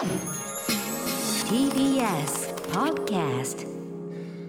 [0.00, 0.08] TBS
[2.72, 3.66] Podcast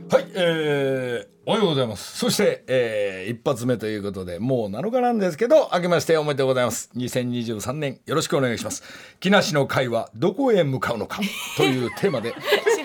[0.10, 2.18] はい、えー、おはようございます。
[2.18, 6.90] そして、えー、一発目ということで、もう7日なんですけど、明けましておめでとうございます。
[6.96, 8.82] 2023年、よろしくお願いします。
[9.20, 11.20] 木梨の会はどこへ向かうのか
[11.58, 12.34] というテーマで、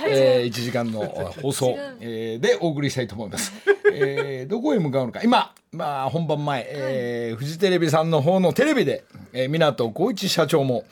[0.08, 1.06] えー、1時間の
[1.40, 3.52] 放送、えー、でお送りしたいと思います。
[3.92, 5.20] えー、どこへ向かうのか。
[5.22, 10.84] 今、まあ、本番前、えーフジテレビさんの方のテレビで、えー、港光一社長も、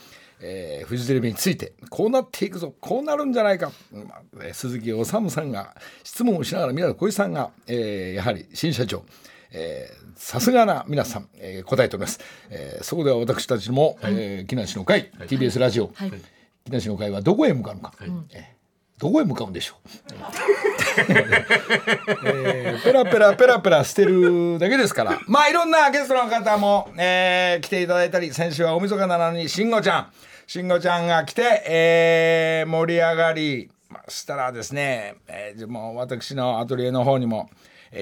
[0.46, 9.04] えーフジテレビについてこうなっていくぞこうなるんじゃないか、まあえー鈴木治さんが質問をしながら湊小石さんが、えーやはり新社長
[9.52, 15.88] えーさすがな皆さん、えー答えております、えーそこでは私たちも、えー木梨の会、TBS ラジオ、
[16.66, 18.54] 木梨の会はどこへ向かうのか、えー
[18.96, 19.88] どこへ向かうんでしょう。
[22.26, 25.18] えーペラペラペラペラしてるだけですから。
[25.26, 30.12] まあいろんなゲストの方も、えー来ていただいたり先週は大晦日なのに慎吾ちゃん
[30.46, 37.48] 慎吾ちゃんが来て、えー盛り上がりましたらですね、えーもう私のアトリエの方にも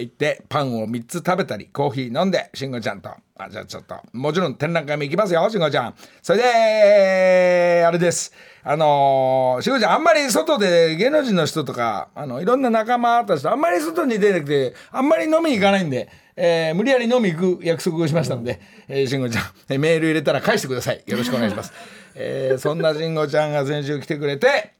[0.00, 3.10] 行ってパンを3つ食べたりコーヒー飲んで慎吾ちゃんと。
[3.34, 5.94] あじゃあちょっともちろん展覧会も行きますよ慎吾ちゃん。
[6.22, 8.32] それであれです。
[8.64, 21.02] あのー、慎吾ちゃんあんまり外で芸能人の人とかあのいろんな仲間たちとあんまり外に出なくてあんまり飲みに行かないんで、えー無理やり飲み行く約束をしましたので、えー、慎吾ちゃんえメール入れたら返してください。
[21.06, 21.72] よろしくお願いします、
[22.14, 24.72] えーそんな慎吾ちゃんが先週来てくれて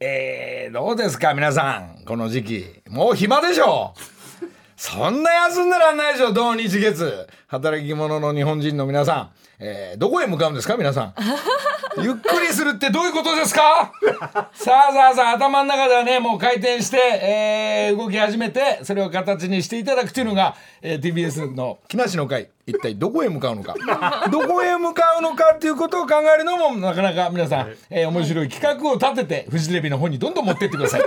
[0.00, 2.04] えー、どうですか皆さん。
[2.04, 2.82] この時期。
[2.90, 3.94] もう暇でしょ。
[3.96, 4.13] う
[4.76, 7.26] そんな休んでらんないでしょ土日月。
[7.54, 11.14] 働き者の日本人の皆さん、えーどこへ向かうんですか皆さん？
[12.02, 13.92] ゆっくりするってどういうことですか？
[14.54, 22.48] さあさあさあ頭の中ではねもう回転して、えー動き始めてそれを形にしていただくというのが、えー TBS の木梨の会。
[22.66, 23.74] 一体どこへ向かうのか？
[24.32, 31.02] どこへ向かうのかっていうことを考えるのもなかなか皆さん、えー面白い企画を立ててフジテレビの方にどんどん持ってってください。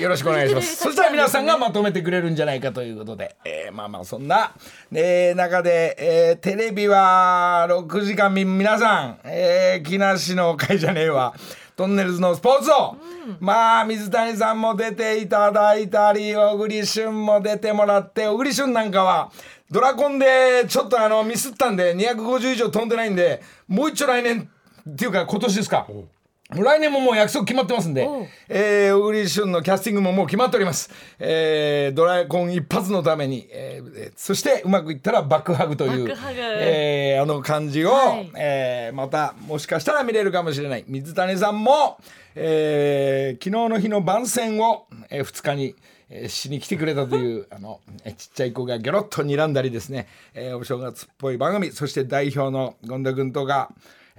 [0.00, 0.76] よろしくお願いします。
[0.76, 4.52] そしたら皆さんがまとめてくれるんじゃないかということで、えーまあまあそんな、
[4.94, 11.34] えー中で、えーテレビは6時間み皆さん、えー、木梨の会じゃねえわ。
[11.76, 12.96] トンネルズのスポーツを、
[13.38, 19.30] まあ水谷さんも出ていただいたり小栗旬も出てもらって小栗旬なんかは
[19.70, 24.48] ドラコンでちょっとあのミスったんで250以上飛んでないんでもう一丁来年
[24.90, 25.86] っていうか今年ですか。
[26.54, 28.06] もう来年ももう約束決まってますんで、
[28.48, 30.90] えー、小栗旬のキャスティングももう決まっております。
[31.18, 36.14] えー、ドラえコン一発のために、えーえーそしてうまくいったらバックハグという
[36.60, 38.30] えーあの感じを、はい。
[38.36, 40.84] えーまたもしかしたら見れるかもしれない。
[40.86, 41.98] 水谷さんも、
[42.34, 45.74] えー昨日の日の番宣を、え2日に、
[46.10, 53.70] えーしに来てくれたという あのえちっちゃい子がギョロッと睨んだりですね、えーお正月っぽい番組そして代表の権田君とか、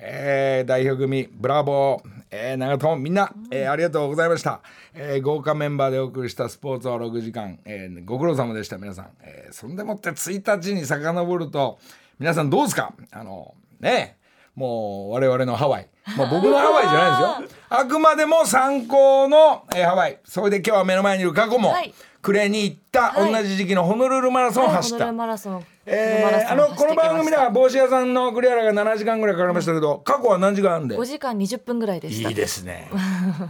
[0.05, 4.59] えー代表組ブラボー、えー長友みんな、えーありがとうございました、
[4.93, 11.79] えー豪華メンバーでお送りしたスポーツは6時間、えーご苦労様でした皆さん、えーそんでもって1日に遡ると
[12.19, 12.93] 皆さんどうですか？
[13.11, 14.23] あのねえ
[14.55, 15.87] もう我々のハワイ、
[16.17, 17.59] まあ、僕のハワイじゃないですよ。
[17.69, 20.19] あくまでも参考の、えーハワイ。
[20.25, 21.91] それで今日は目の前にいる過去も、はい
[22.23, 23.33] 暮れに行った、はい。
[23.33, 25.65] 同じ時期のホノルルマラソンを走った、ホノルルマラソン。
[25.85, 32.29] えーあのこの番組では帽子屋さんの栗原が7時間ぐらいかかりましたけど、過去は何時間あるんで5時間20分ぐらいでした。
[32.29, 32.89] いいですね。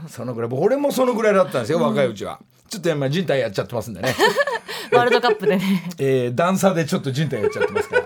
[0.08, 2.40] そのぐらい俺もそのぐらいだったんですよ、若いうちは。
[2.68, 4.16] ちょっと今人体やっちゃってますんでね、
[4.92, 5.92] ワールドカップでね。
[6.00, 8.04] えー段差でちょっと人体やっちゃってますから。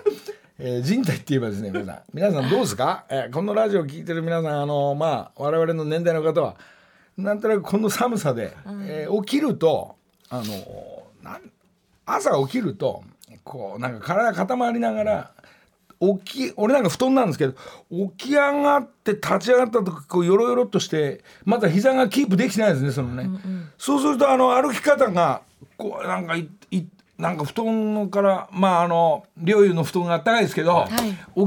[0.60, 2.00] えー人体って言えばですね皆さん。
[2.14, 6.56] 皆さんどうですか、えーこのラジオ聞いてる皆さんあのまあ我々の年代の方は
[7.16, 8.52] なんとなくこの寒さで、
[8.86, 9.96] えー起きると
[10.30, 11.42] あのなん
[12.06, 13.04] 朝起きると
[13.44, 15.32] こうなんか体固まりながら
[16.00, 17.54] 起き俺なんか布団なんですけど
[18.18, 23.30] 起き上がって立ち上がった時こうよろよろっとしてまだ膝がキープできてないですねそのね、
[23.78, 25.42] そうするとあの歩き方が
[25.76, 26.86] こうなんかいい
[27.18, 30.86] なんか布団からまああの陵侑の布団があったかいですけど、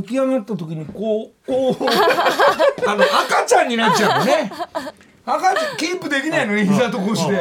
[0.03, 4.53] 起き上がった時にこうこうあの赤ちゃんになっちゃうのね。
[5.25, 7.37] 赤ちゃんキープできないのに膝と腰で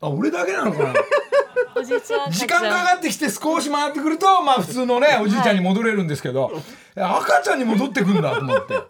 [0.00, 0.94] あ俺だけなのかな？
[1.76, 2.30] おじいちゃん。
[2.30, 6.50] 時間かかってきて少し回ってくるとまあ普通のねおじいちゃんに戻れるんですけど、
[6.96, 8.74] 赤ちゃんに戻ってくんだと思って。
[8.74, 8.80] や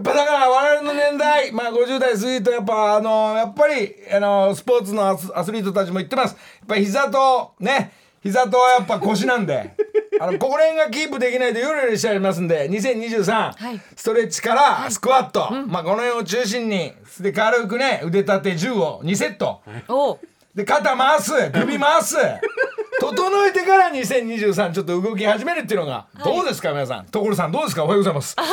[0.00, 6.32] っぱだから我々の年代、まあ、50代過ぎるとやっぱあのやっぱりあのスポーツのアスアスリートたちも言ってます。
[6.32, 7.92] やっぱ膝とね
[8.22, 9.74] 膝とやっぱ腰なんで
[10.20, 13.80] あのここら辺がキープできないとヨレヨレしちゃいますんで2023、はい。
[13.94, 19.60] ストレッチからスクワット、まあ、この辺を中心にで軽くね腕立て10を2セット。
[19.88, 20.18] お
[20.54, 22.16] で肩回す首回す。
[23.00, 27.06] 整えてから2023ちょっと動き始めるっていうのがどうですか皆さん？
[27.06, 27.82] 所さんどうですか？
[27.84, 28.36] おはようございます。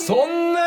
[0.00, 0.60] そんな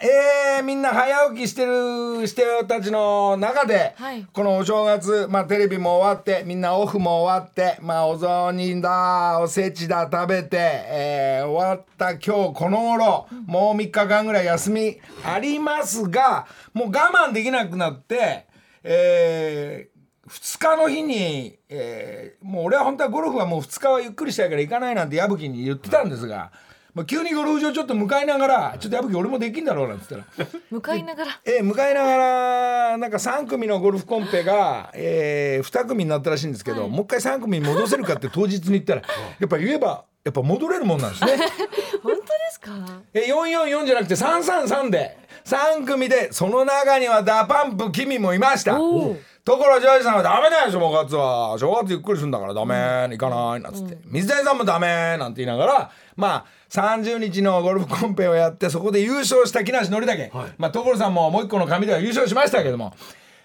[0.00, 4.26] えーみんな早起きしてる人たちの中で、はい。
[4.32, 16.90] このお正月、まあ、テレビも終わってみんなオフも終わって、まあ、お雑煮だおせちだ食べて、えー終わった今日この頃もう3日間ぐらい休みありますがもう我
[17.28, 18.45] 慢できなくなって、
[18.88, 19.88] え
[20.28, 26.50] 2日の日に、えーもう俺は本当はゴルフはもう2日はゆっくりしたいから行かないなんて矢吹に言ってたんですが、
[26.94, 30.48] まあ、急にゴルフ場ちょっと向かいながら「ちょっと矢吹俺もできんだろう」なんて言ったら。
[30.70, 39.06] 向かいながらえー向かいながらなんか3組のゴルフコンペが、え2組になったらしいんですけど、もう一回3組に戻せるかって当日に言ったらや
[39.46, 41.36] っぱ言えばやっぱ戻れるもんなんですね。
[42.02, 42.72] 本当ですか？
[43.14, 45.16] え444じゃなくて333で
[45.46, 48.72] 3組でその中には DA PUMP君もいました。
[48.74, 52.74] ところジョージさんはダメだよ正月は正月ゆっくりするんだからダメ
[53.12, 62.92] 行かないなんつって、水谷さんもダメなんて言いながらまあ30日のゴルフコンペをやってそこで優勝した木梨憲武、まあ所さんももう一個の紙では優勝しましたけども、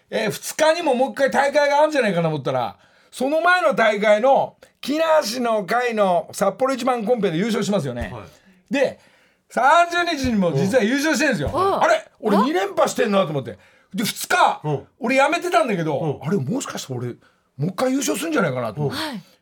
[0.10, 2.78] え2日にももう一回大会があるんじゃないかなと思ったら
[3.12, 8.12] その前の大会の木梨の会の札幌一番コンペで優勝しますよね。
[8.72, 9.00] で
[9.54, 11.52] 30日にも実は優勝してるんですよ。
[11.54, 11.82] うん。
[11.82, 12.10] あれ？
[12.20, 13.58] 俺2連覇してんなと思って。
[13.94, 14.88] で2日、うん。
[15.00, 16.28] 俺やめてたんだけど、うん。
[16.28, 17.16] あれもしかして俺も
[17.60, 18.92] う一回優勝するんじゃないかなと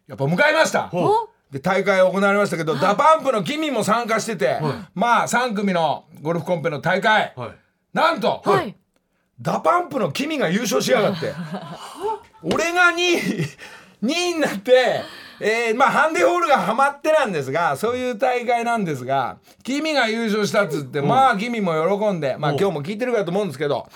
[0.08, 0.90] やっぱ迎えました。
[0.92, 1.30] お？
[1.52, 4.60] で大会行われましたけど、 DA PUMPの KIMIも参加してて、
[4.94, 7.52] まあ3組のゴルフコンペの大会、はい。
[7.92, 8.76] なんと、はい。
[9.42, 11.34] DA PUMPの KIMIが優勝しやがって。
[12.44, 13.48] 俺が2位
[14.04, 15.02] 2位になって、
[15.40, 23.88] えーまあハンディホールがハマってなんですがそういう大会なんですがキミが優勝したっつって、まあキミも喜んでまあ今日も聞いてるかと思うんですけど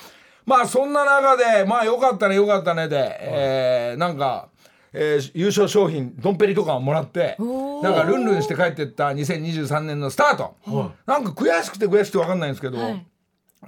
[0.46, 4.50] まあそんな中でまあよかったねよかったねで、えーなんか。
[4.96, 13.06] えー優勝商品ドンペリとかをもらってなんかルンルンして帰ってった2023年のスタート、はなんか悔しくて悔しくて分かんないんですけど、はい。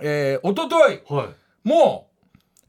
[0.02, 1.68] えー、一昨日はい。
[1.68, 2.15] もう、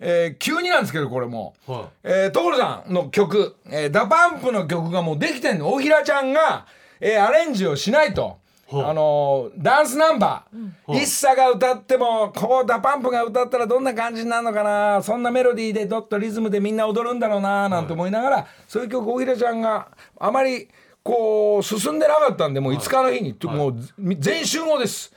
[0.00, 1.54] えー急になんですけどこれも。
[1.69, 5.72] う、はえー、所さんの曲、えー、 DA PUMPの曲がもうできてんの。
[5.72, 6.66] 大平ちゃんが、
[7.00, 8.38] えーアレンジをしないと。
[8.69, 15.00] はああのーダンスナンバー、 ISSAが歌ってもこう DA PUMPが歌ったらどんな感じになるのかな。
[15.02, 19.88] そんなメロディーでドッとリズムでみんな踊るんだろうななんて思いながら、そういう曲大平ちゃんが
[20.19, 20.69] あまり
[21.06, 23.75] こう進んでなかったんでもう5日の日に、もう
[24.19, 25.12] 全員集合です。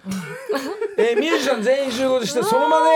[1.00, 2.90] えーミュージシャン全員集合して その場で、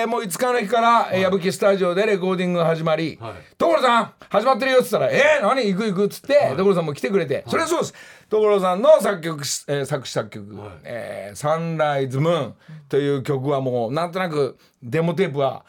[0.00, 5.66] えーもう5日の日から、えー矢吹スタジオでレコーディングが始まりはい「所さん始まってるよ」っつったら「えー、何？
[5.66, 7.94] 行く行く」っつって、所さんも来てくれて、それはそうです。
[8.30, 10.46] 所さんの作曲し、えー作詞作曲
[10.84, 12.54] 「えーサンライズムーン」
[12.88, 15.64] という曲はもうなんとなくデモテープは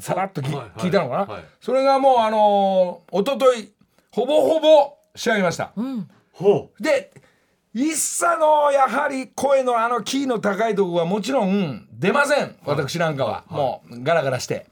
[0.00, 3.72] さらっとき、聞いたのかな、はいそれがもうあのー、一昨日
[4.10, 5.72] ほぼほぼ仕上げました。
[6.32, 7.12] ほで
[7.74, 12.56] 一茶のやはり声のあのキーの高いところはもちろん出ません。
[12.64, 14.66] 私なんかは、もうガラガラして。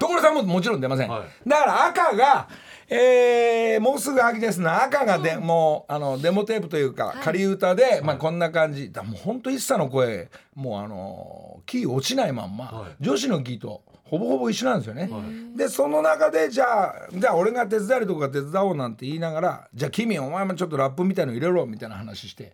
[0.00, 2.48] 所さんももちろん出ません、はだから赤が、
[2.88, 8.90] えーもうすぐ秋ですな赤がで、もうあのデモテープというか仮歌で、まあ、こんな感じ。
[8.90, 12.96] だもうほんと一茶の声もうあのキー落ちないまんま、はい。
[13.00, 15.10] 女子のキーとほぼほぼ一緒なんですよね。
[15.56, 22.52] でその中でじゃあじゃあ俺が手伝えるとこが手伝おうなんて言いながらじゃあ君お前もちょっとラップみたいの入れろみたいな話して。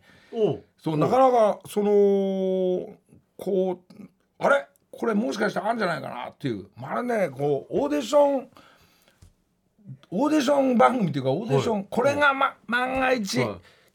[0.81, 1.91] そうなかなかその
[3.37, 4.03] こう
[4.39, 4.69] あれ？
[4.93, 6.69] これもしかしたらあるんじゃないかなっていう。
[6.77, 8.49] まるねこうオーディション
[10.13, 11.87] オーディション番組っていうかオーディション、はい。
[11.91, 13.49] これが、ま、万が一、はい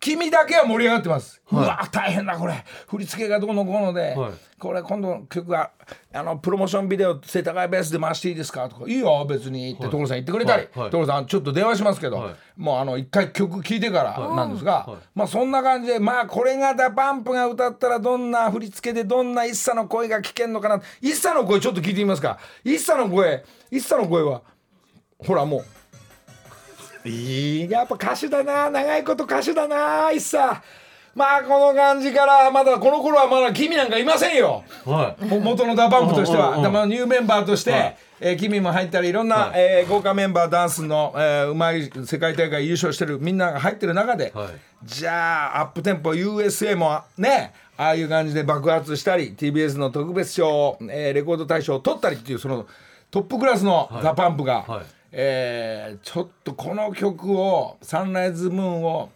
[0.03, 1.63] KIMIだけは盛り上がってます、はい。
[1.63, 2.65] うわ大変だこれ。
[2.89, 4.31] 振り付けがどうのこうので、はい。
[4.59, 5.71] これ今度の曲が
[6.13, 8.67] あのプロモーションビデオ世田谷ベースで回していいですか？
[8.67, 10.63] とか「いいよ別に」って所さん言ってくれたり。
[10.63, 10.79] はい。
[10.81, 10.91] はい。
[10.91, 12.35] 所さんちょっと電話しますけど、はい。
[12.57, 14.97] もうあの一回曲聴いてからなんですが、はい。
[15.15, 20.81] まあそんな感じでまあこれが DA PUMPが歌ったらどんな振り付けでどんな ISSAの声が聞けんのかな。
[20.99, 22.39] ISSAの声ちょっと聞いてみますか。
[22.65, 24.41] 一茶の声一茶の声は
[25.17, 25.65] ほらもう。
[27.05, 28.69] いいやっぱ歌手だな。
[28.69, 30.61] 長いこと歌手だな一茶
[31.15, 34.63] まあこの感じからまだこの頃はまだ君なんかいませんよ。
[34.83, 35.25] はい。
[35.25, 37.97] も元の DA PUMP としては、うんうんうんでもニューメンバーとして、はい。
[38.19, 39.51] えー君も入ったりいろんな、はい。
[39.55, 44.47] えー豪華メンバーダンスの、えーうまい世界大会優勝してるみんなが入ってる中で、はい。
[44.83, 52.65] じゃあアップテンポ USA もねああいう感じで爆発したり TBS の特別賞、えーレコード大賞を取ったりっていうその
[53.11, 59.09] トップクラスの DA PUMP が、はいえーちょっとこの曲を「サンライズムーンを」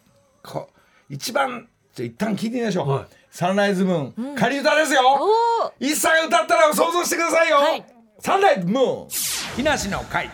[0.44, 0.70] こ
[1.10, 2.90] 一番じゃあ一旦聞いてみましょう。
[2.90, 3.06] はい。
[3.32, 5.02] サンライズムーン、仮歌ですよ。
[5.80, 7.84] 一切歌ったら想像してくださいよ、はい。
[8.20, 9.08] サンライズムーン。
[9.56, 10.30] 木梨の会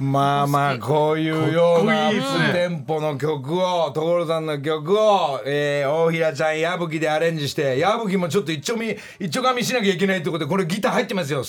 [0.00, 11.44] まあまあこういうようなテンポの曲を所さんの曲を、えー、大平ちゃん矢吹でアレンジして矢吹もちょっと一丁み一丁噛みしなきゃいけないってことでこれギター入ってますよ。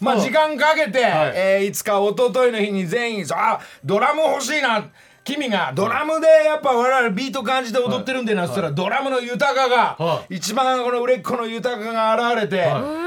[0.00, 4.88] まあ時間かけて、はいえーいつか一昨日の日に全員あドラム欲しいな。
[5.30, 12.56] 君がドラムでやっぱ我々ビート感じて踊ってるんでなっつったらドラムの豊かがは一番この売れっ子の豊かが現れて、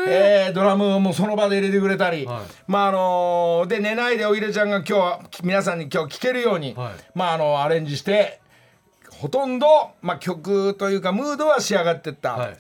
[0.08, 2.42] えードラムをもうその場で入れてくれたり、はい。
[2.68, 6.94] まああのーで寝ないでおひれちゃんが今日は皆さんに今日聴けるように、はい。
[7.13, 8.42] まああのアレンジして
[9.10, 12.58] ほとんど、まあ、曲というかムードは仕上がってった、はい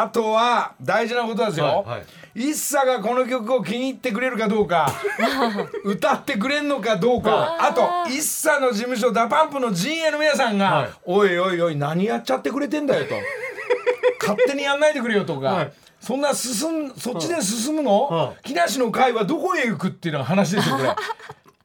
[0.00, 2.50] あとは大事なことですよ、はいはい。
[2.50, 4.90] 一茶がこの曲を気に入ってくれるかどうか
[5.84, 10.90] 歌ってくれんのかどうかあと一茶の事務所 DA PUMP の陣営の皆さんが、はい。
[11.04, 13.14] おいおいおい何やっちゃってくれてんだよと。
[14.20, 15.72] 勝手にやんないでくれよとか、はい。
[16.00, 18.48] そんな進んそっちで進むの、はい。
[18.48, 20.94] 木梨の会はどこへ行くっていうのが話ですよこれ。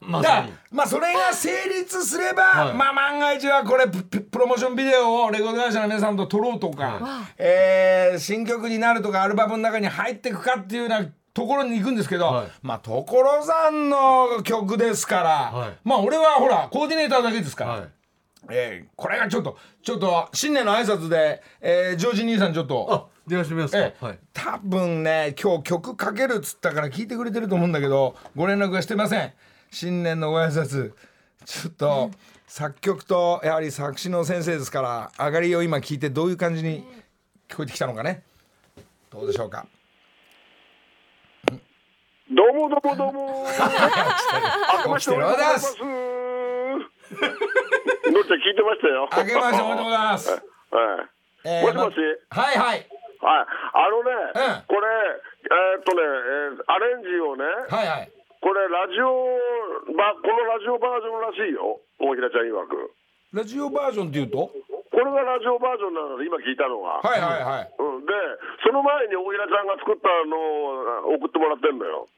[0.08, 2.74] まさにまあそれが成立すれば、はい。
[2.74, 12.48] まあ万が一はこれプロモーションビデオをレコード会社の皆さんと撮ろうとか、えー新曲になるとかアルバムの中に入っていくかっていうようなところに行くんですけど、はい。
[12.62, 15.22] まあ所さんの曲ですか
[15.52, 15.72] ら、はい。
[15.84, 17.88] まあ俺はほらコーディネーターだけですから、はい。
[18.50, 22.88] えーこれがちょっとちょっと新年の挨拶で、えージョージ兄さんちょっと。
[22.90, 23.78] あ電話してみますか。
[23.80, 24.18] ええはい。
[24.32, 29.32] 多分ね今日曲かけるっつったから聞いてくれてると思うんだけどご連絡はしてません
[29.70, 30.92] 新年のご挨拶。
[31.44, 32.10] ちょっと
[32.46, 36.84] 作曲とやはり作詞の先生ですから上がりを今聞いてどういう感じに
[37.48, 38.22] 聞こえてきたのかね。
[39.10, 39.66] どうでしょうか。
[42.30, 43.46] どうもどうもどうも。
[43.48, 45.78] あけ ましておめでとうございます。
[45.78, 45.86] の
[48.20, 49.08] っち聞いてましたよ。
[49.16, 50.42] 明けましておめでとうございます、はい。
[51.44, 51.96] えーもしもし。
[52.30, 52.66] まはいはい。
[52.68, 52.86] はい。
[53.72, 54.62] あのね、うん。
[54.66, 54.88] これ
[55.50, 58.12] えーっとね、えーアレンジをね、はいはい
[58.48, 61.84] これラジオばこのラジオバージョンらしいよ。
[62.00, 62.96] 大平ちゃん曰く。
[63.36, 64.48] ラジオバージョンっていうと？
[64.48, 67.04] これがラジオバージョンなので今聞いたのが。
[67.04, 67.68] はいはいはい。
[67.76, 68.16] うん、で
[68.64, 72.08] その前に大平ちゃんが作ったのを送ってもらってんのよ。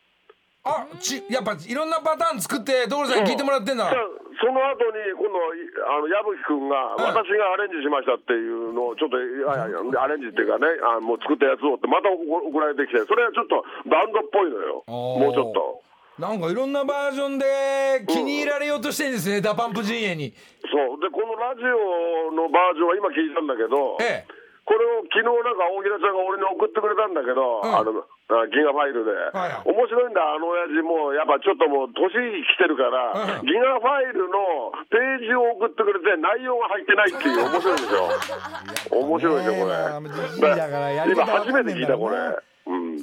[0.62, 3.90] あちやっぱいろんなパターン作って所さんに聞いてもらってんだ。
[3.90, 4.06] じゃあ
[4.38, 7.10] その後に今度いあの矢吹君がうん。
[7.10, 12.22] 私がアレンジしましたっていうのをちょっといやいやアレンジっていうかねあもう作ったやつをってまた送
[12.54, 14.86] 送られてきてそれはちょっとバンドっぽいのよ。
[14.86, 15.82] もうちょっと
[16.20, 20.36] なんかいろんなバージョンで気に入られようとしてるんですね、 DA PUMP 陣営に。
[20.68, 21.00] そう。
[21.00, 24.40] でこのラジオのバージョンは今聞いたんだけど、ええ。
[24.68, 27.72] これを昨日なんか大平ちゃんが俺に送ってくれたんだけど、うん。
[27.72, 29.72] あのあギガファイルで、はいはい。
[29.72, 33.48] 面白いんだあの親父もうやっぱちょっともう年来てるから、うん。
[33.48, 39.00] ギガファイルのページを送ってくれて内容が入ってないっていう面白いでしょ。
[39.08, 42.16] 面白いでしょこれ、今初めて聞いたこれ、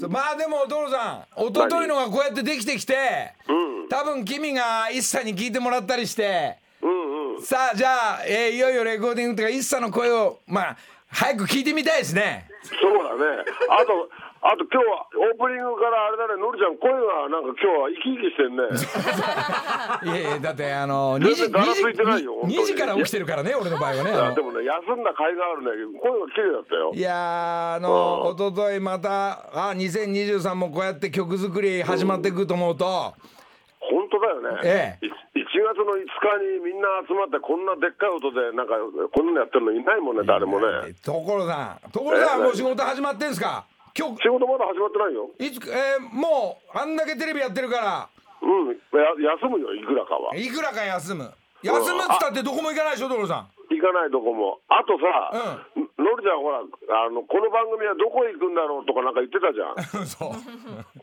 [0.09, 3.89] まあでも所さん一昨日のがこうやってできてきてうん。
[3.89, 7.41] 多分君が一茶に聞いてもらったりしてうんうん。
[7.43, 10.77] さあじゃあ、えーいよいよレコーディングとか一茶の声をまあ
[11.09, 12.49] 早く聞いてみたいですね。
[12.63, 13.43] そうだね。
[13.69, 14.09] あと
[14.47, 18.63] あと今日はオープニングからあれだねのりちゃん声がなんか今日は生き生きしてんね。
[20.07, 22.55] いやいやだってあの2時全然だらついてないよ本当に。
[22.55, 26.91] 2時から起きてるからね俺の場合はねでもね休んだ甲斐があるね声が綺麗だったよ。
[26.95, 32.85] いやーあのうん一昨日またあ2023もこうやって曲作り始まっていくと思うと、
[33.83, 35.07] 本当だよね、ええ。
[35.07, 38.75] い1月の5日にみんな集まってこんなでっかい音でなんか
[39.11, 43.65] こんなのやってるのいないもんね誰もね所さん所さんええもう仕事始まってんすか
[43.97, 44.21] 今日。
[44.21, 45.29] 仕事まだ始まってないよ。
[45.39, 48.09] いつえーもうあんだけテレビやってるから。
[48.41, 48.67] うん。
[48.69, 50.35] や休むよいくらかは。
[50.35, 51.33] いくらか休む。
[51.63, 54.59] 休むっつったってどこも行かないでしょ所さん行かないとこも。
[54.69, 60.05] あとさ、のりちゃんほらあのこの番組はどこへ行くんだろうとかなんか言ってたじゃん。
[60.07, 60.31] そう。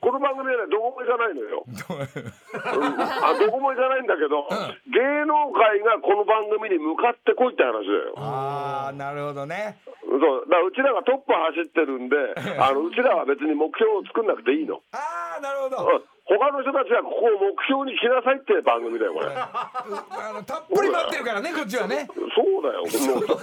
[0.01, 1.71] この番組はねどこも行かないのよ、 う？
[1.71, 3.01] ん。
[3.01, 4.47] あどこも行かないんだけど、
[4.93, 8.15] 芸能界がこの番組に向かってこいって話だよ。
[8.17, 9.79] ああなるほどね。
[10.05, 10.21] そう。
[10.49, 12.17] だからうちらがトップ走ってるんで
[12.61, 15.77] あのうちらは別に目標を作んなくていいの、ああなるほど。
[15.97, 19.29] うん他の人たちはここを目標に来なさいって番組だよこれ。
[19.29, 22.09] あのたっぷり待ってるからねこっちはね。
[22.09, 22.89] そうだよ。
[22.89, 23.37] もうこ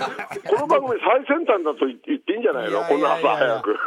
[0.58, 2.82] の番組最先端だと言言っていいんじゃないの？
[2.82, 3.78] こんな朝早く。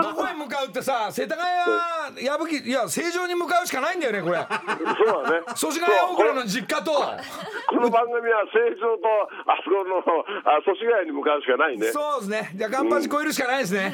[0.00, 4.40] どこへ向かうってさ世田谷矢吹いや成城に向かうしかないんだよねこれ。
[4.40, 5.44] そうだね。
[5.54, 6.92] 祖師ヶ谷大倉の実家と。
[6.92, 9.04] この番組は成城と
[9.44, 11.92] あそこのあ祖師ヶ谷に向かうしかないね。
[11.92, 12.56] そうですね。
[12.56, 13.92] じゃあガンパチ超えるしかないですね。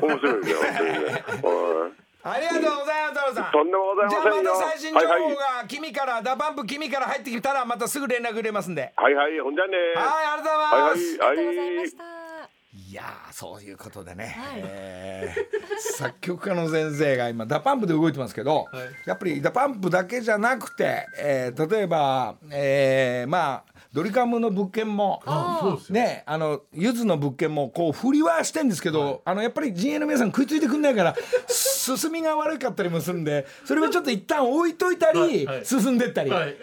[0.00, 3.52] 面白いですよ本当にねうんありがとうございます太郎さん。
[3.52, 4.42] とんでもございませんよ。
[4.42, 5.34] じゃあまた最新情報はいはい。
[5.36, 8.92] が君から DA PUMP 君から入ってきたらまたすぐ連絡入れますんで。
[8.96, 9.76] はいはいほんじゃね。
[9.94, 11.38] はいありがとうございます、はいはい。
[11.38, 12.04] ありがとうございました。
[12.76, 14.62] いやーそういうことでね、はい。
[14.64, 15.64] えー
[15.96, 18.66] 作曲家の先生が今 DA PUMP で動いてますけど、
[19.06, 25.22] やっぱり DA PUMP だけじゃなくて、えー例えば、えーまあドリカムの物件も
[25.88, 31.14] ねあのゆずの物件もこう振りはしてんですけど、あのやっぱり陣営の皆さん食いついてくんないから
[31.46, 36.30] 進みが悪かったりもするんでそれをちょっと一旦置いといたり、進んでったり。
[36.30, 36.56] はい。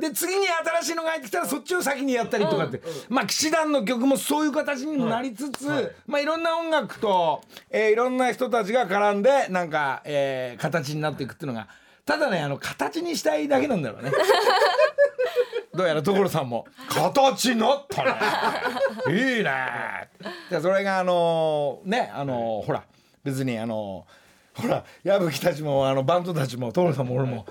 [0.00, 5.66] で次に新しいのが入ってきたらそっちを先にやったりとかって、まあ騎士団の曲もそういう形にもなりつつ、い。
[6.06, 11.68] まあいろんな音楽と、えーいろんな人たちが絡んでなんか、えー形になっていくっていうのが。
[12.04, 14.10] ただねあの形にしたいだけなんだろうね。
[15.78, 18.10] どうやら所さんも「形になったね。
[19.16, 19.50] いいね」
[20.50, 22.82] でそれがあのねあのほら
[23.22, 24.04] 別にあの
[24.54, 27.46] ほら矢吹たちもあのバンドたちも所さんも俺も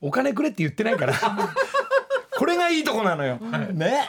[0.00, 1.14] お金くれって言ってないから。
[2.38, 3.36] これがいいとこなのよ。
[3.72, 4.08] ね。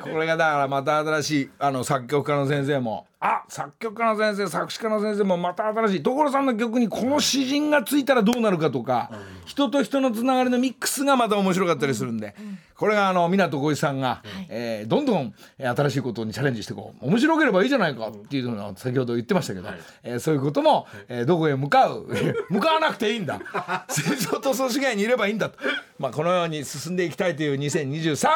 [0.00, 9.10] これがだからまた新しいあの作曲家の先生もあ作曲家の先生作詞家の先生もまた新しい所さんの曲にこの詩人がついたらどうなるかとか、
[9.46, 12.34] 人と人のつながりのミックスがまた面白かったりするんで、
[12.76, 17.06] これがあの湊浩一さんが、えーどんどんえー新しいことにチャレンジしてこう。
[17.08, 19.70] 面白ければいいじゃないかっていうのを先ほど言ってましたけど、
[20.02, 22.06] えーそういうことも、えーどこへ向かう
[22.50, 23.40] 向かわなくていいんだ。
[23.88, 25.58] 戦争と組織外にいればいいんだと、
[25.98, 28.28] まあ、このように進んでいきたいという2023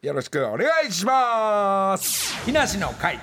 [0.00, 2.42] よろしくお願いします。
[2.46, 3.18] 木梨の会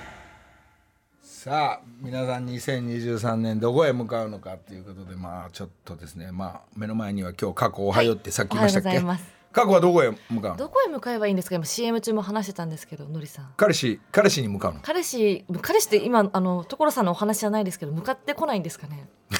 [1.38, 9.00] さあ皆さん2023年どこへ向かうのかということでまあちょっとですねまあ目の前には今日過去おはようってさっき言いましたっけ、
[9.52, 10.56] 過去はどこへ向かうの？
[10.56, 11.54] どこへ向かえばいいんですか？
[11.54, 13.52] 今 CM 中も話してたんですけどのりさん。
[13.56, 14.80] 彼氏彼氏に向かうの？
[14.82, 19.06] 彼氏彼氏って今あの所さんのお話じゃないですけど向かってこないんですかね？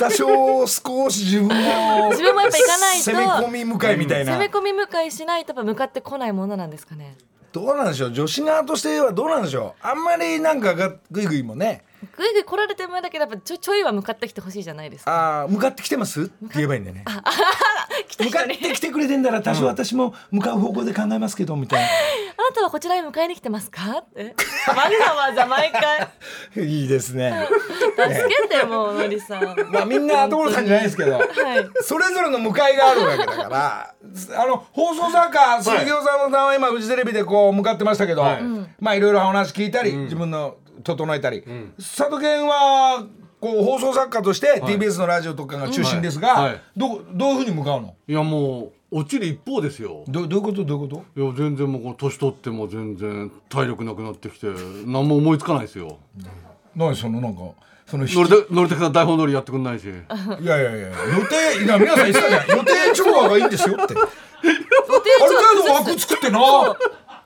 [0.00, 3.04] 多少少し自分を自分もやっぱ行かないと。
[3.04, 4.32] 攻め込み向かいみたいな。
[4.34, 7.16] 攻め込み向かいしないとやっぱ向かってこないものなんですかね？
[7.52, 8.12] どうなんでしょう。
[8.12, 9.86] 女子側としてはどうなんでしょう。
[9.86, 11.84] あんまりなんかがぐいぐいもね。
[12.16, 15.10] ぐいぐい来られてもだけどやっぱちょちょいは向かってきてほしいじゃないですか。
[15.40, 16.22] ああ向かってきてます？
[16.22, 16.32] って？
[16.54, 17.04] 言えばいいんだよね。
[18.08, 23.98] 来た向かってきてくれてんだら多少私も向かう方向で考えますけどみたいあなたはこちらへ迎えに来てますか？
[23.98, 24.34] って
[24.68, 24.74] わ
[25.06, 26.00] ざわざ毎回。
[26.56, 27.48] ないいですね。
[27.96, 29.44] 助けてもうのりさん。
[29.44, 31.22] はまあみんな所さんじゃないですけどい。
[31.82, 33.94] それぞれの向かいがあるわけだから
[34.36, 38.42] あの放送作家杉尾さんのさんは今フジテレビでこう向かってましたけど、はい。
[38.80, 41.42] まあいろいろお話聞いたり、自分の整えたり、
[41.76, 43.06] 佐渡県は
[43.40, 46.52] こう放送作家として TBS のラジオとかが中心ですが、はい。
[46.52, 46.62] はい。
[46.76, 47.96] どどういうふうに向かうの？
[48.06, 50.04] いやもう落ちる一方ですよ。
[50.06, 50.64] どどういうこと？
[50.64, 51.20] どういうこと？
[51.20, 54.46] いや全然もう年取っても全然体力なくなってきて
[54.86, 55.98] 何も思いつかないですよ。
[56.76, 57.40] 何そのなんか
[57.86, 59.88] その乗りた乗りたくな大本通りやってくんないし。
[59.88, 59.90] い
[60.44, 60.94] やいやいや予
[61.28, 63.94] 定いや皆さん言ってたじゃん予定調和がいいんですよって。
[63.94, 66.38] ある程度枠作ってな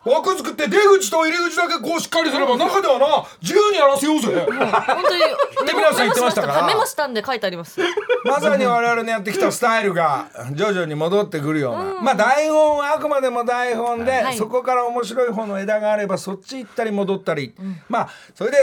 [0.06, 4.46] 枠作って出口と入り口だけこうしっかりすれば中ではな自由にやらせようぜ。
[4.46, 5.20] 本当に
[5.66, 6.66] で皆さん言ってましたから。
[6.66, 7.80] メモしたんで書いてあります。
[8.24, 14.36] まさに我々のやってきたスタイルが徐々に戻ってくるような、まあ台本はあくまでも台本で、はい。
[14.36, 17.54] そこから面白い方の枝があればそっち行ったり戻ったり、
[17.88, 18.56] まあそれで、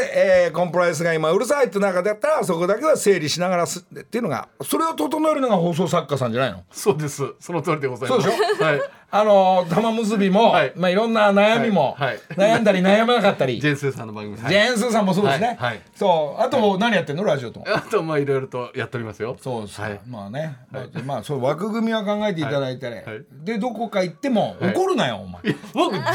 [0.47, 6.63] えーコンプライアンスが今うるさいって中だったらそこだけは整理しながらすっていうのがそれを整えるのが放送作家さんじゃないの？
[6.71, 7.23] そうです。
[7.39, 8.23] その通りでございます。
[8.23, 8.63] そうでしょ？
[8.63, 8.81] はい
[9.15, 10.73] あの玉結びも、はい。
[10.75, 12.07] まあいろんな悩みも、はい。
[12.07, 12.19] はい。
[12.55, 14.37] 悩んだり悩まなかったり、ジェンスーさんの番組。
[14.37, 15.57] ジェーンスーさんもそうですね、はい。
[15.57, 15.81] はい。
[15.95, 16.41] そう。
[16.41, 17.23] あと何やってんの？
[17.23, 17.63] ラジオと。
[17.71, 19.37] あとまあいろいろとやっておりますよ。
[19.39, 19.99] そうですか、はい。
[20.07, 23.15] まあね、まあまあそう枠組みは考えていただいて、ねはい。
[23.17, 23.25] はい。
[23.43, 24.73] でどこか行ってもはい。
[24.73, 25.43] 怒るなよ、お前。
[25.75, 26.11] 僕全然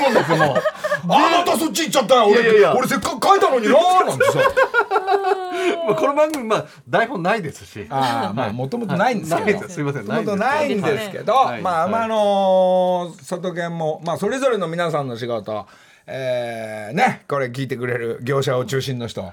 [0.00, 0.56] 怒んないですよもう
[1.14, 2.42] あまたそっち行っちゃったよ俺。
[2.42, 4.32] いやいや俺せっかく書いたのになーなんてさ
[5.86, 7.86] まあこの番組まあ台本ないですし。
[7.90, 9.68] ああまあもともとないんですけど、す。
[9.74, 10.04] すいません。
[10.04, 11.90] もともとないんですけど、はいまあ、はい。
[11.90, 15.66] まああのー外見もまあそれぞれの皆さんの仕事
[16.06, 19.30] えー、ねこれ聞いてくれる業者を中心の人、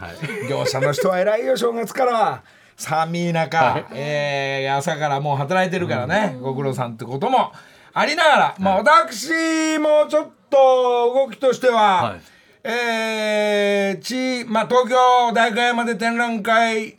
[0.50, 2.44] 業者の人は偉いよ正月からは。
[2.78, 7.52] 寒い中、えー朝からもう働いてるからね、ご苦労さんってことも
[7.94, 10.58] ありながら、まあ私もちょっと
[11.14, 12.22] 動きとしては、はい
[12.64, 16.98] えーちまあ、東京大会山で展覧会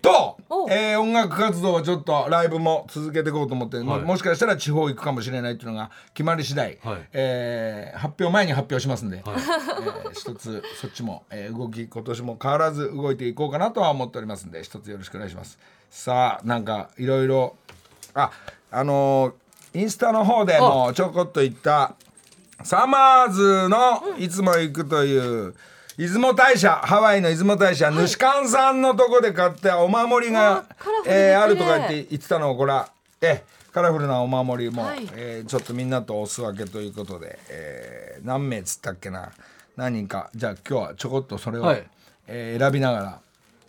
[0.00, 4.02] とお、えー音楽活動はちょっとライブも続けていこうと思って、もはい。
[4.02, 7.08] もしかしたら地方行くかもしれないっていうのが決まり次第、はい。
[7.12, 15.58] えー発表前に発表しますんで、えー一つそっちも、えー動き今年も変わらず動いていこうかなとは思っておりますんで一つよろしくお願いします。
[15.90, 17.56] さあなんかいろいろ
[18.14, 18.30] あ
[18.70, 21.94] あのーインスタの方でもちょこっと言った
[22.62, 25.54] サマーズのいつも行くという
[25.96, 30.64] 出雲大社ハワイの出雲大社、主観さんのとこで買ったお守りが
[31.06, 32.90] えーあるとか言って言ってたのをこれは
[33.20, 33.42] え
[33.72, 35.08] カラフルなお守りも、はい。
[35.14, 39.30] えーちょっとみんなとおすわけということで、えー何名つったっけな
[39.76, 41.86] 何人かじゃあ今日はちょこっとそれを、はい。
[42.26, 43.20] えー選びながら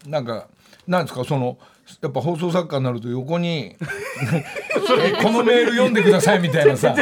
[0.07, 0.47] なんか
[0.87, 1.57] なんですかその
[2.01, 3.75] やっぱ放送作家になると横に
[4.99, 6.95] えこのメール読んでくださいみたいなさ。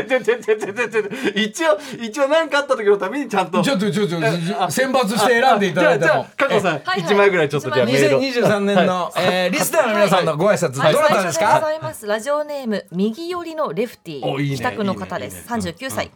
[1.36, 4.15] 一応一応何かあった時のためにちゃんとちょっとちょっと
[4.71, 16.12] 選抜して選んでいただいてじゃあもじゃあ加藤さんはい一枚ぐらいちょっとじゃあメールを2023年の、えーリスナーの皆さんのご挨拶、はいどなたですかざいラジオネーム右寄りのレフティー帰宅の方ですいいね三十九歳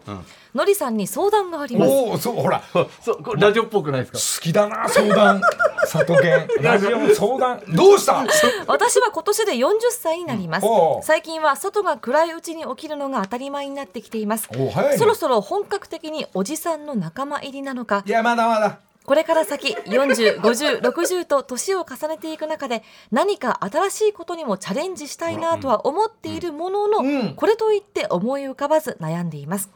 [0.53, 1.89] のりさんに相談があります。
[1.91, 2.61] おおそうほら。
[2.73, 4.43] 好 そうこれラジオっぽくないですか？
[4.43, 5.41] きだな相談。
[5.89, 6.47] 佐藤健。
[6.61, 7.61] ラジオ相談。
[7.75, 8.25] どうした？
[8.67, 10.67] 私は今年で40歳になります。
[11.03, 14.49] 最近は外が暗いうちに起きるのが当たり前になってきています。
[14.57, 14.97] お早いね。
[14.97, 18.03] そろそろ本格的におじさんの仲間入りなのか。
[18.05, 18.79] いやまだまだ。
[19.03, 27.33] これから先40、50、60と年を重ねていく中で何か新しいことにもチャレンジしたいなとは思っているものの、うん。
[27.35, 29.69] これといって思い浮かばず悩んでいます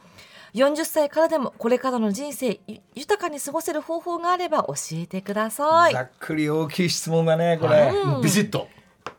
[0.56, 5.92] 40歳からでもこれからの人生ゆ豊かに過ごせる方法があれば教えてください。
[5.92, 8.22] ざっくり大きい質問だねこれ、うん。
[8.22, 8.66] ビシッと。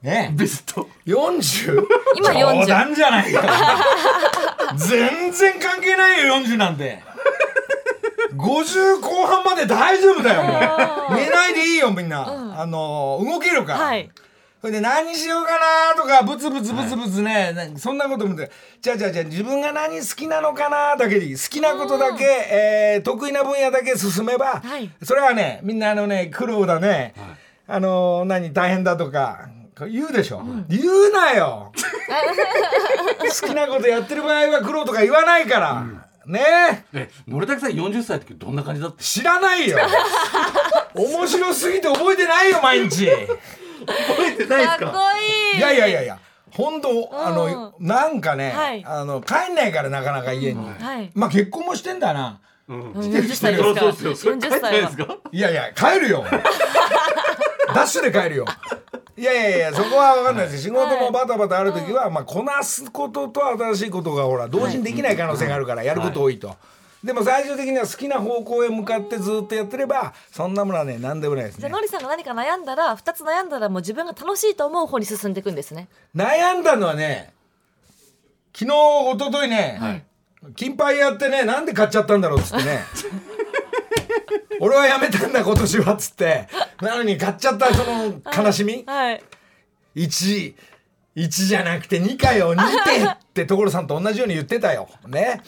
[0.02, 0.34] ね。
[0.36, 0.90] ビシッと。
[1.06, 1.86] 40?
[2.18, 3.42] 今40冗談じゃないよ。
[4.78, 7.04] 全然関係ないよ40なんて。
[8.36, 10.50] 50後半まで大丈夫だよも
[11.14, 11.16] う。
[11.16, 14.10] 寝ないでいいよみんな、あの動けるから、はい
[14.60, 15.52] それで何しようか
[15.94, 18.50] なとかブツブツブツブツね、なそんなこと思って
[18.82, 21.34] じゃあじゃあじゃあ自分が何好きなのかなだけでいい。
[21.36, 24.90] 好きなことだけ、えー得意な分野だけ進めば、はい。
[25.04, 27.14] それはねみんなあのね苦労だね、
[27.68, 29.48] あの何大変だとか
[29.92, 31.72] 言うでしょ、言うなよ。
[33.42, 35.86] 好きなことやってる場合は苦労とか言わないから、
[36.26, 36.86] ね。
[36.94, 39.04] え森崎さん40歳の時どんな感じだった？
[39.04, 39.78] 知らないよ。
[40.96, 43.08] 面白すぎて覚えてないよ毎日
[43.88, 44.86] 覚えてないですか？
[44.86, 45.00] かっこ
[45.54, 45.60] いい。
[45.60, 46.20] いやいやいやいや
[46.52, 48.84] 本当あのなんかね、はい。
[48.86, 51.12] あの帰んないからなかなか家に、はい。
[51.14, 52.40] まあ結婚もしてんだな。
[52.70, 53.80] 40歳ですか？
[53.80, 55.18] そうそうそう40書いてない歳はですか？
[55.32, 56.26] いやいや帰るよ。
[57.74, 58.46] ダッシュで帰るよ。
[59.18, 66.56] いやいやいやそこは分かんないです仕事もバタバタある時は、まあ、こなすことと新しいことがほら同時にできない可能性があるからやること多いと、
[67.08, 71.62] でも最終的には好きな方向へ向かってずっとやってればそんなものはね何でもないですね。
[71.62, 75.88] じゃあのりさんが何か悩んだら2つ悩んだらもう自分が楽しいと思う方に進んでいくんですね。
[76.14, 77.34] 悩んだのはね
[78.54, 78.74] 昨日
[79.16, 80.06] 一昨日ね、
[80.56, 82.84] 金牌やってねなんで買っちゃったんだろうっつってね。
[84.60, 86.48] 俺はやめたんだ今年はっつって。
[86.82, 89.24] なのに買っちゃったその悲しみ、はい。
[89.96, 90.56] 1
[91.16, 94.90] 1じゃなくて2かよ2点って所さんと同じように言ってたよ。
[95.08, 95.42] ね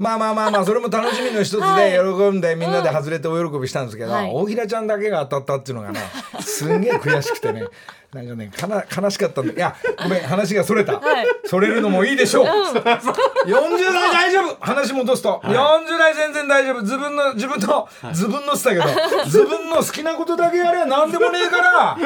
[0.00, 4.30] まあまあまあまあそれも楽しみの一つで喜んでみんなで外れてお喜びしたんですけど、はい。
[4.32, 6.00] 大平ちゃんだけが当たったっていうのがね
[6.40, 7.64] すんげえ悔しくてね
[8.12, 9.52] なんかねかな悲しかったんだ。
[9.52, 11.26] いやごめん話がそれた、はい。
[11.44, 14.56] それるのもいいでしょう、40代大丈夫。
[14.60, 16.82] 話戻すと、40代全然大丈夫。
[16.82, 18.84] 自分の自分の、自分のっつったけど。
[19.26, 21.96] 自分の好きなことだけやれば何でもねえから。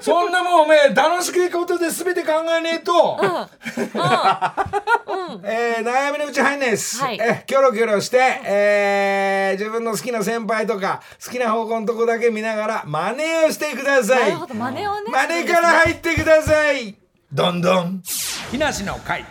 [0.00, 3.16] そんなもんおめえ楽しくいいことで全て考えねえと、
[5.44, 7.18] えー悩みのうち入んないです、はい。
[7.18, 14.54] えキョロキョロして、えー自分の好きな先輩とか好きな方向のとこだけ見ながら真似をしてくださないるほど。
[14.54, 16.96] 真似をね真似から入ってください。
[17.32, 18.02] どんどん。
[18.50, 19.24] 木梨の会。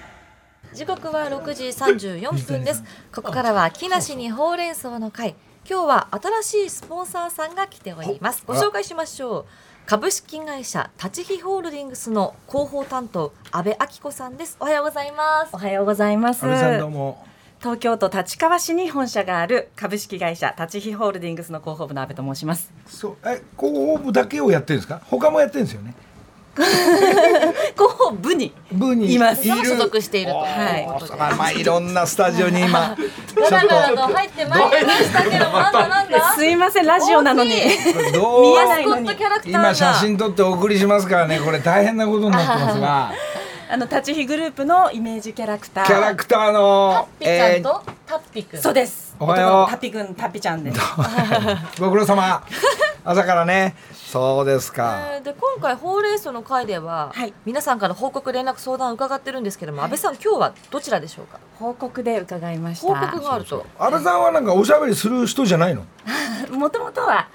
[0.73, 2.83] 時刻は6時34分です。
[3.13, 5.36] ここからは木梨にほうれん草の会。
[5.69, 8.43] 今日は新しいスポンサーさんが来ております。
[8.45, 9.45] ご紹介しましょう。
[9.86, 14.57] 株式会社立ちホールディングスの広報担当安倍明子さんです。
[14.59, 15.49] おはようございます。
[15.53, 16.43] おはようございます。
[16.43, 17.25] 安倍さんどうも
[17.63, 22.69] 東京都立川市に本社がある株式会社立ちホールディングスの広報部の阿部と申します。
[22.86, 25.02] そうえ広報部だけをやってるんですか？
[25.10, 25.93] 他もやってるんですよね？
[26.56, 29.13] 広報部に部に。
[29.13, 29.47] います。
[29.47, 30.39] 所属していると。
[30.39, 30.84] はい。
[30.84, 33.56] いうことでまあまあいろんなスタジオに今 ちょっと。
[34.13, 36.34] 入ってまいりましたけどなんだなんだ。
[36.36, 37.52] すいませんラジオなのに。
[38.12, 39.10] とどう見えマないのに
[39.47, 43.12] 今写真撮ってお送りしますからねこれ大変なことになってますが
[43.73, 45.86] あの立ち日グループのイメージキャラクター。
[45.88, 48.62] キャラクターのピちゃんとタッピくん。
[48.62, 49.15] そうです。
[49.19, 49.71] おはよう。
[49.71, 50.79] タピくんタピちゃんです。
[51.81, 52.43] ご苦労様。
[53.03, 53.75] 朝からね。
[53.95, 55.07] そうですか。
[55.15, 57.33] えーで今回ほうれん草の会では、はい。
[57.45, 61.39] 皆さんから報告連絡相談を伺ってるんですけども、安倍さん今日はどちらでしょうか？
[61.57, 63.07] 報告で伺いまし報た。
[63.07, 63.65] 告があると。
[63.79, 65.83] 安倍さんはなんかおしゃべりする人じゃないの？
[66.55, 67.25] もともとは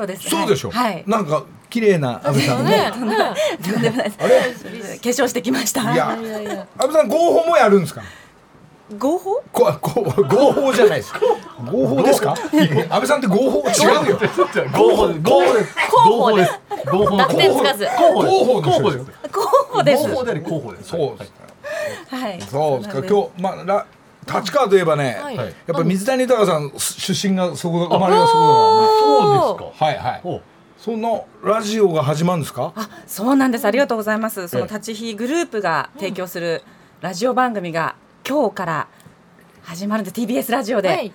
[0.00, 0.30] そうです。
[0.30, 0.70] そうでしょ？
[0.70, 1.04] はい。
[1.06, 2.90] なんか綺麗な安倍さんね。
[2.90, 4.10] とんでもない。
[4.10, 4.18] です。
[4.18, 4.40] あれ？
[4.40, 4.44] 化
[5.10, 5.82] 粧してきました。
[5.92, 6.16] いや。
[6.18, 8.02] いやいや安倍さん合法もやるんですか？
[8.98, 9.42] 合法？
[9.52, 11.12] ここ合法じゃないです。
[11.70, 12.32] 合法ですか？
[12.32, 13.72] 安倍さんって合法違
[14.06, 14.18] うよ。
[14.72, 15.20] 合法です。
[15.20, 16.58] 合法です。
[16.90, 17.84] 合法です。
[17.96, 18.64] 合法合法です。
[18.64, 19.04] 合法です。
[19.30, 20.08] 合法です。
[20.08, 20.88] 合法であり合法です。
[20.88, 21.32] そうです。
[22.10, 22.40] はい。
[22.42, 23.06] そうですか。
[23.06, 23.86] 今日まあら
[24.26, 25.36] 立川といえばね、はい。
[25.36, 29.84] やっぱ水谷豊さん出身がそこ生まれがそこそうですだか。
[29.84, 30.20] はいはい。
[30.24, 30.40] お
[30.78, 32.72] そのラジオが始まるんですか？
[32.76, 33.64] あそうなんです。
[33.66, 34.48] ありがとうございます。
[34.48, 36.62] そのええ立ち日グループが提供する
[37.00, 37.96] ラジオ番組が
[38.28, 38.88] 今日から
[39.62, 40.20] 始まるんです。
[40.20, 41.12] TBS ラジオで、はい。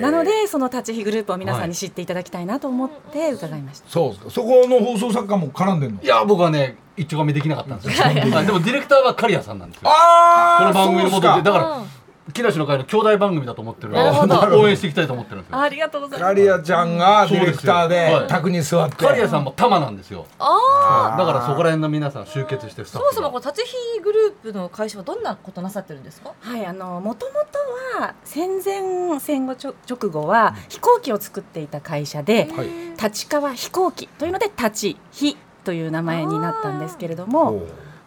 [0.00, 4.30] なのでその立ち日グループを皆さんに知っていただきたいなと思って伺いました、そうですか。
[4.30, 6.02] そこの放送作家も絡んでんの？
[6.02, 8.04] いや僕はね一丁紙できなかったんですよ。
[8.04, 8.14] はい。
[8.14, 9.90] でもディレクターは刈谷さんなんですよ。
[10.58, 11.42] この番組の元で。
[11.42, 11.86] だからうん
[12.34, 15.60] 木梨の会の兄弟番組だと思ってる応援していきたいと思ってるんですよ。
[15.60, 16.34] ありがとうございます。
[16.34, 18.96] カリアちゃんがディレクターで卓に座って。
[18.96, 20.26] 刈谷さんも玉なんですよ。
[20.40, 26.32] あだからそこら辺の皆さん集結してそもそもこの立ち日グループの会社はどんなことなさってるんですか？
[26.40, 32.68] はいあのもともとは戦前戦後ちょ直後は飛行機を作っていた会社で、はい。
[33.00, 37.52] 立川飛行機というので立ち日という名前になったんですけれどおも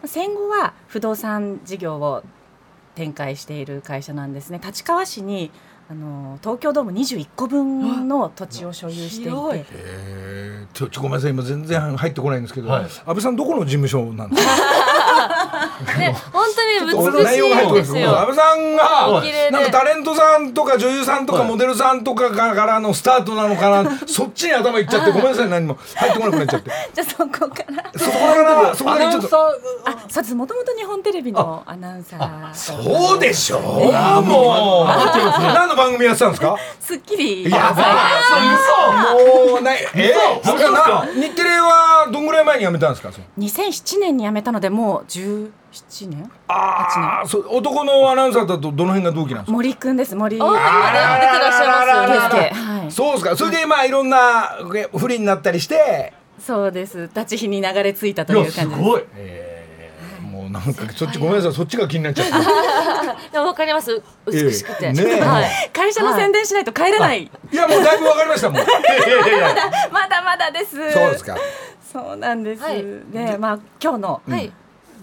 [0.02, 2.22] う戦後は不動産事業を
[2.94, 4.60] 展開している会社なんですね。
[4.64, 5.50] 立川市に
[5.90, 9.66] あの東京ドーム21個分の土地を所有していて。
[9.72, 10.72] えー。
[10.72, 11.32] ちょちょごめんなさい。
[11.32, 12.84] 今全然入ってこないんですけど、はい。
[12.84, 14.52] 安倍さんどこの事務所なんですか？
[15.98, 18.18] ね本当に美しいですよ。
[18.18, 23.98] 安倍さんがなんかタレントさんとか女優さんとかはいモデルさんとかからのスタートなのかな。
[24.06, 25.48] そっちに頭いっちゃってごめんなさい。
[25.48, 25.78] 何も。
[25.96, 26.70] 入ってこなくなっちゃって。
[26.94, 27.90] じゃあそこから。
[27.98, 29.38] そこからそこアだけちょっと。
[29.84, 30.34] あそうです。
[30.34, 33.62] もともと日本テレビのアナウンサーそうでしょう、
[34.22, 34.86] もう。
[34.86, 36.56] 何の番組やってたんですか？
[36.80, 37.42] すっきり。
[37.44, 37.74] いや
[39.14, 39.78] もうない。
[39.94, 40.14] え？
[40.44, 43.10] 日テレはどんぐらい前に辞めたんですか？
[43.12, 43.24] それ。
[43.38, 45.04] 2007年に辞めたのでもう
[45.72, 46.30] 17年？
[46.48, 49.52] ああそう男のアナウンサーだとどの辺が同期なんですか？
[49.52, 50.14] 森くんです。
[50.16, 50.40] 森。
[50.40, 50.50] あら
[52.90, 53.36] そうですか。
[53.36, 54.58] それでまあいろんな
[54.96, 56.12] 不利になったりして。
[56.38, 57.02] そうです。
[57.14, 58.70] 立ち日に流れ着いたという感じです。
[58.70, 59.04] すごい。
[60.22, 61.52] もうなんかそっちごめんなさい。
[61.52, 62.32] そっちが気になっちゃって。
[63.30, 64.02] でもわかります。
[64.26, 64.92] 美しくて、
[65.72, 68.62] 会社の宣伝しないと帰れない、いやもうだいぶわかりましたもん。
[69.92, 70.76] まだまだです。
[70.92, 71.36] そうですか。
[71.92, 72.82] そうなんです、はい。
[73.12, 74.50] でまあ今日のはい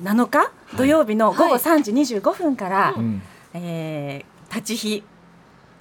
[0.01, 1.61] 7日、土曜日の午後はい。
[1.61, 3.21] 3時25分から、ん。
[3.53, 5.03] えー立ち日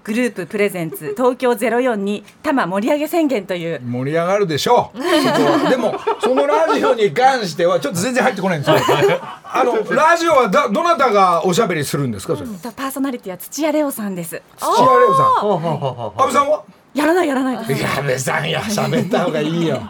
[0.02, 3.80] グループプレゼンツ 東京04に多摩盛り上げ宣言という。
[3.80, 4.98] 盛り上がるでしょう。
[5.70, 8.76] でもそのラジオに関してはちょっと全然入ってこないんですよ。
[9.44, 12.34] あのラジオはだどなたがおしゃべりするんですか？
[12.36, 12.48] それ。
[12.48, 14.42] とパーソナリティは土屋レオさんです。
[14.58, 15.24] 土屋レオさん。
[15.26, 16.62] ははは安倍さんは？
[16.94, 17.66] やらないやらない。
[17.66, 19.80] ですさんや喋った方がいいよ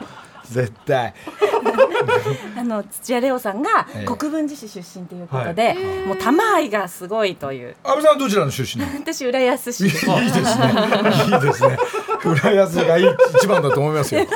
[0.50, 1.12] 絶対
[2.58, 5.74] あの土屋レオさんがええ国分寺市出身ということで、
[6.06, 10.14] もう多摩愛がすごいという安倍さんはどちらの出身 私浦安市いいですね。
[10.22, 11.78] いいですね。
[12.24, 13.06] 浦安がいい
[13.36, 14.26] 一番だと思いますよ。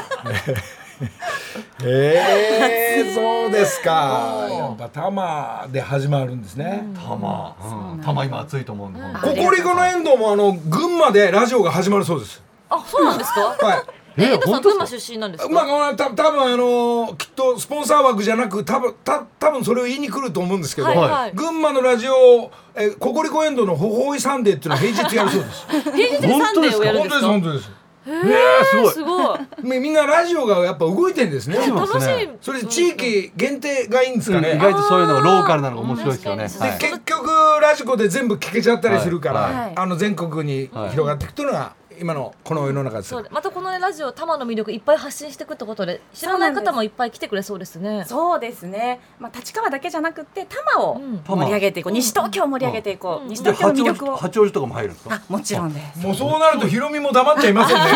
[1.82, 4.46] ええそうですか。
[4.50, 6.84] やっぱ多摩で始まるんですね。
[6.94, 7.54] 玉
[7.94, 12.42] うん玉今熱いと思うんでココリコの遠藤もあの群馬でラジオが始まるそうです。
[12.68, 13.40] あそうなんですか？
[13.66, 13.82] はい。
[14.20, 15.00] え遠藤さん群馬本当ですか？
[15.00, 21.32] 出身なんですか、まあ、た多分あのきっとスポンサー枠じゃなく多分た多分それを言いに来ると思うんですけど、はいはい。
[21.32, 25.66] 群馬のラジオえココリコ遠藤のほほいサンデーっていうのは平日やるそうです。
[25.92, 27.70] 平日でサンデーをやるん本当ですか本当です。
[28.06, 28.92] えーすごい。
[28.92, 29.38] すごい。
[29.62, 31.58] みみんなラジオがやっぱ動いてんですね。
[31.58, 32.28] 楽しい。
[32.40, 34.54] それで地域限定がいいんですかね？
[34.56, 36.44] 意外とそういうのがローカルなのが面白いですよね。
[36.44, 36.80] 確かにはい。
[36.80, 37.30] 結局
[37.60, 39.54] ラジコで全部聞けちゃったりするから、はい。
[39.54, 39.72] はい。
[39.76, 43.20] あの全国に広がっていくというのが今のこの世の中ですよ。
[43.20, 43.28] そう。
[43.30, 48.04] またこのラジオ多摩の魅力いっぱい発信していくってことで知らない方もいっぱい来てくれそうですね。
[48.06, 48.66] そうです。
[48.66, 51.22] ね、まあ、立川だけじゃなくて多摩をうん。
[51.26, 54.14] 盛り上げていこう、西東京を盛り上げていこう、西で東京の魅力を。
[54.14, 55.14] 子八王子とかも入るんですか？
[55.14, 56.00] あもちろんです。
[56.00, 57.82] もうそうなるとヒロミも黙っちゃいませんね。
[57.82, 57.90] あ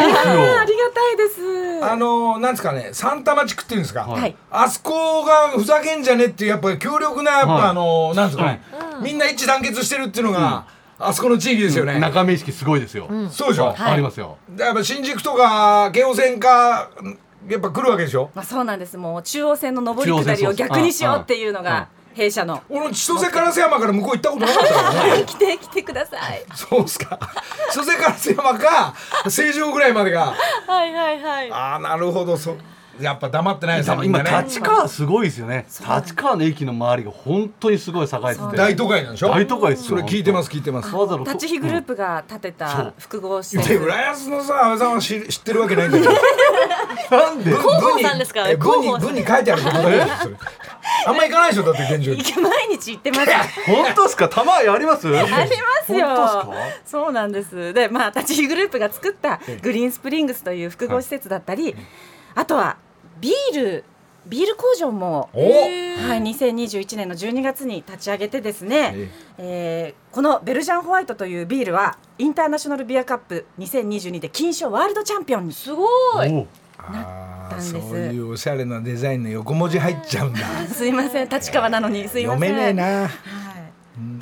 [0.64, 1.84] りがたいです。
[1.84, 4.36] あのなんですかね三玉地区っていうんですか、はい。
[4.50, 7.68] あそこがふざけんじゃねっていうやっぱり強力なやっぱ、はい。
[7.70, 8.62] あのなんですかね、
[8.98, 9.04] うん。
[9.04, 10.66] みんな一致団結してるっていうのが、
[10.98, 11.98] あそこの地域ですよね。
[11.98, 13.08] 中身意識すごいですよ。
[13.30, 13.92] そうでしょ、はい。
[13.92, 14.38] ありますよ。
[14.58, 16.90] やっぱ新宿とか京王線か
[17.48, 18.30] やっぱ来るわけでしょ？
[18.34, 18.96] まあ、そうなんです。
[18.96, 22.62] もう中央線の上り下りを逆にしようっていうのが弊社の。
[22.70, 25.24] 俺千歳烏山から向こう行ったことなかったからね。
[25.26, 26.44] 来て来てください。
[26.54, 27.18] そうっすか。
[27.72, 28.94] 千歳烏山か
[29.28, 30.34] 成城ぐらいまでが。
[30.66, 31.50] はいはいはい。
[31.50, 32.56] ああなるほどそ
[33.00, 34.06] やっぱ黙ってないですね。
[34.06, 35.66] 今立川すごいですよね。
[35.68, 38.56] 立川の駅の周りが本当にすごい栄えてて。
[38.56, 39.30] 大都会なんでしょ？
[39.30, 40.94] 大都会ですよそれ聞いてます聞いてます。
[40.94, 43.68] わざわざ立ち日グループが建てた複合施設。
[43.68, 46.12] で浦安のさ安倍さんは知知ってるわけないんだけど。
[47.10, 47.44] なんで？
[47.44, 48.44] 広報さんですか？
[48.56, 50.36] 文に文に書いてあることだけですそれ。
[51.06, 52.12] あんま行かないでしょだって現状。
[52.12, 53.30] に毎日行ってます。
[53.66, 54.28] 本当ですか？
[54.28, 55.08] 玉やります？
[55.08, 55.46] ありま
[55.84, 56.06] すよ。
[56.08, 57.72] 本当でそうなんです。
[57.72, 61.74] でまあ立ち日グループが作ったグリーンスプリングスという複合施設だったり、
[62.34, 62.76] あとは
[63.24, 63.84] ビール
[64.26, 65.40] ビール工場もお！
[65.40, 69.94] はい、2021年の12月に立ち上げてですねえ、え。
[70.12, 75.84] ーこのベルジャンホワイトというビールはインターナショナルビアカップ2022で金賞ワールドチャンピオンにすご
[76.24, 76.32] い。
[76.32, 76.46] お
[76.78, 77.72] あーたんです。
[77.72, 80.40] そういうおしゃれなデザインの横文字入っちゃうんだ。
[80.68, 82.50] すいません立川なのにすいません。
[82.50, 83.10] 読めねえな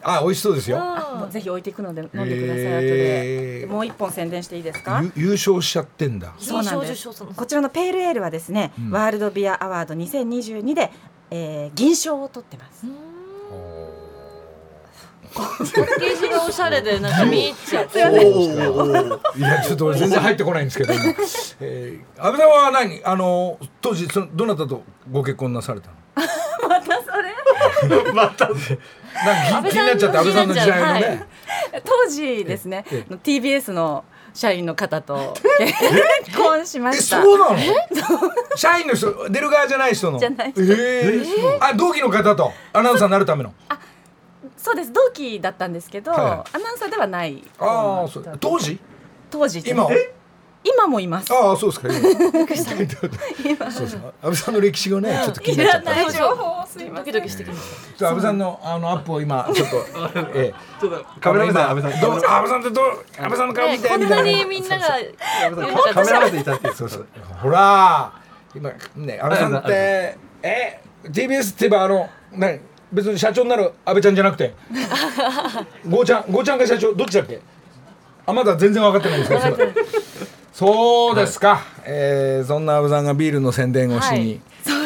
[0.03, 0.79] あ美味しそうですよ。
[0.79, 3.73] あもうぜひ置いていくので飲んでください、へー後で。
[3.73, 5.03] もう一本宣伝していいですか？
[5.17, 6.35] ゆ優勝しちゃってんだ。
[6.39, 7.09] そうなんです。
[7.09, 8.91] こちらのペールエールはですね、うん。
[8.91, 10.91] ワールドビアアワード2022で、
[11.31, 12.85] えー銀賞を取ってます。
[15.35, 15.65] パッ
[15.99, 17.99] ケージがおしゃれでなんか見入っちゃって。
[17.99, 20.93] いやちょっと俺全然入ってこないんですけど。
[20.93, 21.03] 今、
[21.61, 23.01] えー、安倍さんは何？
[23.05, 25.95] あの当時そのどなたとご結婚なされたの？
[26.69, 28.79] またそれ？
[29.15, 31.27] なんか気気になっちゃって安倍さんの時代のね、
[31.85, 37.23] 当時ですねえ TBS の社員の方と結婚しまえした。
[37.23, 37.57] そうなの？
[38.57, 40.19] 社員の人出る側じゃない人の？
[40.19, 41.59] じゃないえー。
[41.61, 43.53] あ同期の方とアナウンサーになるための？
[44.57, 44.93] そうです。
[44.93, 46.21] 同期だったんですけど、はい
[46.57, 48.39] アナウンサーではないああそう。
[48.41, 48.79] 当時？
[49.31, 49.87] 当時今？
[50.65, 51.33] 今もいます。
[51.33, 51.89] ああそうですか。
[53.45, 53.71] 今。
[53.73, 55.93] そうそう安倍さんの歴史がねちょっと気になっちゃった。
[55.93, 57.05] いらない情報すいません。
[57.05, 59.77] ドキドキしてきましちょっと安倍さんのあのアップを今ちょっと、
[60.35, 62.15] ええ、ちょっとカメラ目線安倍さんどう？
[62.15, 62.85] 安倍さんってどう？
[63.19, 64.23] 安倍さんの顔見てこんみたな。
[64.23, 64.87] にみんなが
[65.95, 67.07] カメラ目線いたってそうそう。
[67.43, 68.13] ほら。
[68.55, 72.61] 今ね安倍さんってえ TBS って言えばあの何
[72.93, 74.55] 別に社長になる安倍ちゃんじゃなくて。
[75.89, 77.41] ゴーちゃんゴーちゃんが社長どっちだっけ？
[78.27, 79.73] あまだ全然分かってないんですけど
[80.53, 84.41] そうですか、えー、そんな安倍さんがビールの宣伝をしに、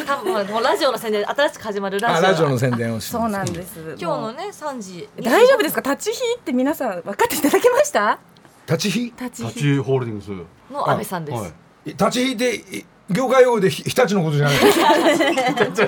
[0.05, 2.17] 多分もうラジオの宣伝新しく始まるラジオ。
[2.17, 3.11] あラジオの宣伝をしに。
[3.19, 3.79] そうなんです。
[3.99, 5.09] 今日のね3時。
[5.21, 5.81] 大丈夫ですか？
[5.81, 8.17] 立ち火って皆さん分かっていただけました？
[8.65, 9.05] 立ち火？
[9.05, 9.47] 立ち火。
[9.47, 10.29] 立ちホールディングス。
[10.73, 11.51] の安倍さんです、はい。
[11.85, 14.59] 立ち火ってい業界用語で日立のことじゃない。
[14.59, 15.87] 立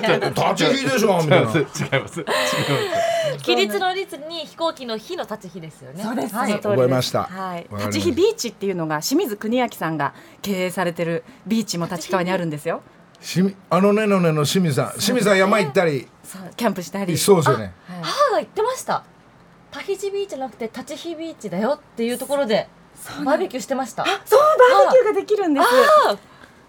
[0.56, 2.24] ち火でしょみたいな違います違います
[3.46, 12.82] 規律の律に飛行機の日の立ち日ですよねそうです、はい覚えましたはい立ち火ビーチっていうのが清水国明さんが経営されてるビーチも立川にあるんですよ
[13.20, 16.08] しみあのねのねの清水さん清水さん山行ったり
[16.56, 19.02] キャンプしたりそうですよねはい母が言ってました
[19.70, 22.68] タヒチビーチじゃなくて立ち日ビーチだよっていうところで
[23.24, 25.66] バーベキューしてましたそうバーベキューができるんです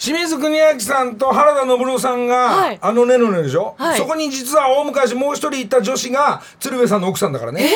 [0.04, 2.80] 清水国明さんと原田信郎さんが、はい。
[2.82, 4.00] あのねのねでしょ、はい。
[4.00, 7.62] そこに実は大昔もう一人いた女子が鶴瓶さんの奥さんだからね、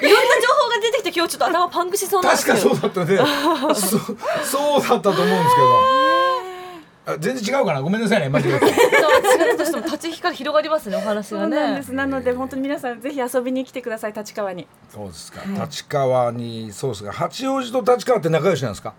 [0.00, 2.70] いろんな情報が出てきて今日ちょっと頭パンクしそうなんです確けど。
[2.70, 3.18] かそうだったね。
[3.74, 7.14] そそうだったと思うんですけど。
[7.14, 7.82] あ全然違うかな？
[7.82, 8.30] ごめんなさいね。
[8.30, 8.64] 間違えて。
[8.70, 11.92] 違うとしても立ち日から広がりますねお話がそうなんでねす。
[11.92, 14.66] なので本当に皆さんぜひ遊びに来てください立川に。
[14.90, 17.12] そうですか、立川にそうですか。
[17.12, 18.94] 八王子と立川って仲良しなんですか？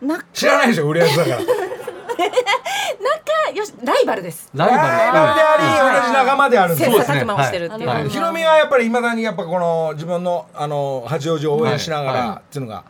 [0.00, 1.38] 仲知らないでしょ売り上げだから。
[3.54, 4.50] よしライバルです。
[4.54, 4.82] ライバル。
[4.82, 5.34] ライバル。
[5.34, 8.08] であり、同じ仲間であるんで切磋琢磨をしてるっていう、はい。
[8.08, 12.20] ヒロミはやっぱりいまだにやっぱこの自分のあの八王子を応援しながはい。
[12.28, 12.84] らっていうのが、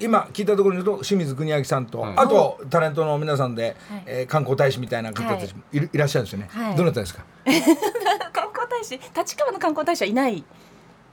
[0.00, 2.12] 今聞いたところに言うと清水国明さんと、はい。
[2.16, 4.02] あとタレントの皆さんで、はい。
[4.06, 6.74] えー観光大使みたいな方たちもいる、い、らっしゃるんですよね、はい。
[6.76, 7.22] どなたですか？
[8.32, 10.42] 観光大使立川の観光大使はいない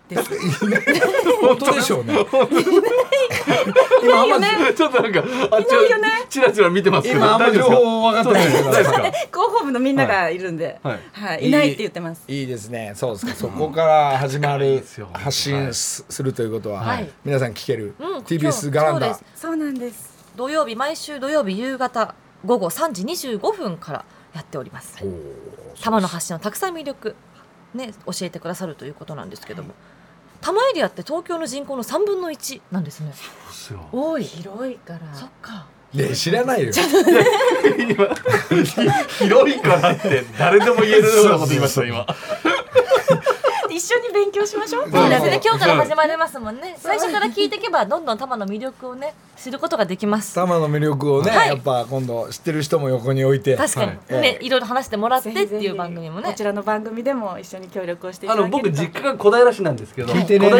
[0.09, 0.29] です。
[1.41, 2.13] 本当でしょうね。
[4.03, 5.19] 今あんまちょっとなんか
[5.51, 5.79] あっちを
[6.29, 9.01] チラチラ見てますけど今あんま情報分かってないですか？
[9.11, 9.11] 広
[9.59, 10.37] 報部のみんながい。
[10.37, 11.45] るんで、ははい。
[11.45, 12.23] いい、ないって言ってます。
[12.27, 12.93] いいですね。
[12.95, 13.33] そうですか。
[13.33, 17.09] そこから始まる発信す,、るということは、はい。
[17.23, 19.07] 皆さん聞ける、うん TBS ガランダ。
[19.07, 19.41] そうです。
[19.41, 20.09] そうなんです。
[20.35, 22.13] 土曜日毎週土曜日夕方
[22.45, 24.97] 午後3時25分からやっております。
[25.81, 27.15] 玉の発信のたくさん魅力
[27.73, 29.73] ね教えてくださるということなんですけども
[30.45, 33.10] 多摩エリアって東京の人口の3分の1なんですね。
[33.10, 33.15] で
[33.51, 33.79] すよ。
[33.91, 34.99] 多い広いから。
[35.15, 35.65] そっか。
[35.91, 36.71] ね知らないよ。
[39.17, 42.05] 広いからって誰でも言えるようなこと言いました今
[43.75, 44.89] 一緒に勉強しましょう。
[44.89, 45.41] そうですね。
[45.43, 46.77] 今日から始まりますもんね。
[46.79, 50.33] 最初から聞いていけばどんどん多摩の魅力をね知ることができます。
[50.33, 51.49] 多摩の魅力をね、はい。
[51.49, 53.57] やっぱ今度知ってる人も横に置いて。
[53.57, 54.21] 確かに、はい。
[54.21, 58.67] ねいろいろ話してもらってっていう番組もねこちらの番組でも一緒に協力をしていあただけると。
[58.69, 60.47] の僕実家が小平市なんですけど聞いてね。
[60.47, 60.57] えな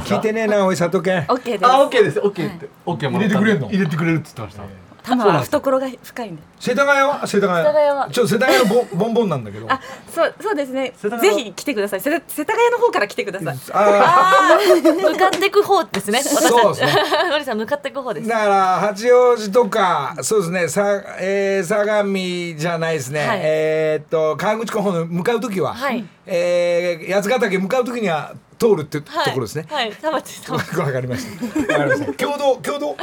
[0.00, 1.66] 聞いてねえなおい佐藤健オッケーです。
[1.66, 2.20] あオッケーです。
[2.20, 2.68] オッケーって。
[2.84, 3.68] オッケーもらった入れてくれんの？
[3.70, 6.42] 入れてくれるって言ってました多摩は懐が深いんで。
[6.60, 7.26] 世田谷は？
[7.26, 7.58] 世田谷。
[7.58, 8.08] 世田谷は。
[8.10, 9.66] ちょっと世田谷のボボンボンなんだけど。
[9.70, 10.92] あそうそうですね。
[11.00, 12.00] ぜひ来てください。
[12.00, 13.56] 世田世田谷の方から来てください。
[13.72, 16.22] あ 向かっていく方ですね。
[16.22, 17.02] そうですね。
[17.30, 18.26] のり さん向かっていく方です。
[18.26, 20.68] ーだから八王子とかそうですね。
[20.68, 22.14] さ、えー、相模
[22.58, 23.40] じゃないですね、はい。
[23.42, 26.04] えーっと川口湖の向かう時は、はい。
[26.26, 29.34] えー八ヶ岳向かう時には通るってとはい。
[29.34, 29.92] ころですね、はい。
[29.92, 31.72] 田町田町わかりました。
[31.74, 32.12] わかりました。
[32.24, 32.78] 共同共同？
[32.78, 32.96] 共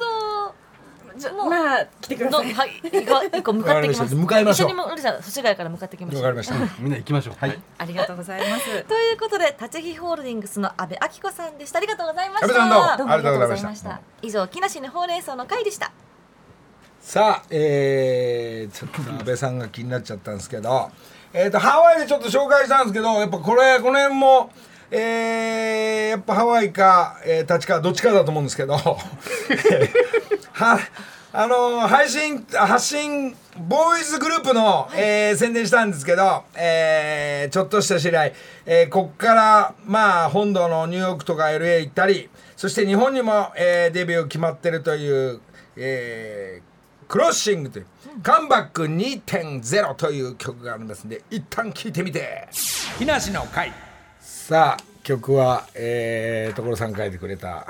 [0.00, 0.54] 同
[1.18, 2.48] じゃまあ来てください。
[2.48, 4.14] どはい行こう一個向かってきます。
[4.14, 4.68] 向かいましょう。
[4.68, 6.22] 一緒にもうるさん越谷から向かってきましょう。
[6.22, 6.54] わかりました。
[6.80, 7.34] みんな行きましょう。
[7.38, 7.58] はい。
[7.78, 8.64] ありがとうございます。
[8.84, 11.78] ということで立ち木ホールディングスの阿部明子さんでした。
[11.78, 12.48] ありがとうございました。
[12.48, 14.00] どうもありがとうございました。
[14.22, 15.92] 以上木梨のほうれん草の会でした。
[17.06, 20.90] さあ、えー、ちょっと安倍さんが気になっちゃったんですけど、
[21.32, 24.50] えー、とハワイでちょっと紹介したんですけどやっぱこれこの辺も、
[24.90, 28.76] えー、やっぱハワイか、えー、立川どっちかだと思うんですけど
[30.58, 30.78] は
[31.34, 33.36] あのー配信発信
[33.68, 38.24] ボーイズグループの、えー宣伝したんですけど、えーちょっとした試合、
[38.64, 45.40] えーこっからまあ本土のニューヨークとか LA 行ったりそして日本にも、えーデビュー決まってるという、
[45.76, 46.66] えー
[47.06, 47.86] クロッシングという、
[48.22, 52.48] カムバック2.0という曲がありますんで一旦聴いてみて。
[52.98, 53.72] 木梨の会。
[54.20, 57.66] さあ曲は、えー、所さん書いてくれた、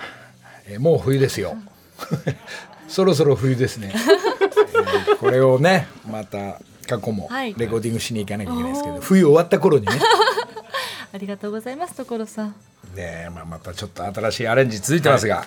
[0.69, 1.57] えーもう冬ですよ
[2.89, 3.99] そろそろ冬ですね、え
[5.13, 7.55] ーこれをねまた過去もはい。
[7.57, 9.93] レコーディングしに行かなきゃいけないですけど、冬終わった頃にね。
[11.13, 12.55] ありがとうございます所さん。
[12.95, 15.45] ねまあ、またちょっと新しいアレンジ続いてますが、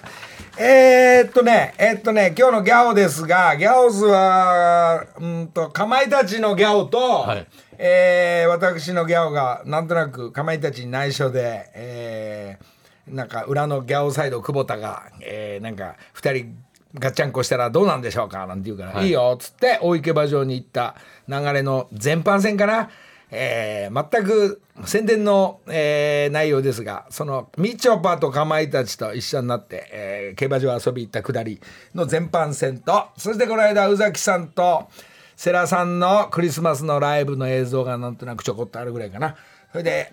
[0.58, 7.48] えーっとねえーっとね今日のギャオですがギャオズはうんとかまいたちのギャオと、はい。
[7.78, 16.56] えー私のギャオがなんとなくかまいたちに内緒で、えーなんか裏のギャオサイド久保田が、えーなんか2人
[16.96, 19.08] ガッチャンコしたらどうなんでしょうかなんて言うから、はい。
[19.08, 20.96] い、いよっつって大池馬場に行った
[21.28, 22.90] 流れの全般戦かな、
[23.32, 31.60] えー全く宣伝の、えー内容ですがそのみちょぱとかまいたちと一緒になって、えー競馬場遊び行ったくだり
[31.94, 34.90] の全般戦とそしてこの間宇崎さんと
[35.36, 39.36] 世良さんのクリスマスのライブの映像がなんとなくちょこっとあるぐらいかな。
[39.72, 40.12] それで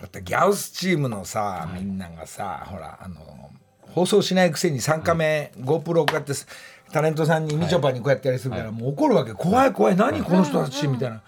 [0.00, 3.50] またギャウスチームのさ、みんながさほらあの
[3.96, 6.46] 放送しないくせに3カメ、GoPro をこうやってす
[6.92, 9.32] タレントさんにみちょぱにこうやってやりするから、もう怒るわけ。
[9.32, 9.96] 怖い怖い。
[9.96, 11.22] 何この人たちみたいな。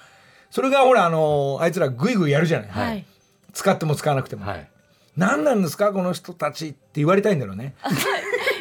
[0.50, 3.06] それがほらあのあいつらグイグイやるじゃない、はい。
[3.54, 4.68] 使っても使わなくても、はい。
[5.16, 7.74] 何なんですかこの人たちって言われたいんだろうね。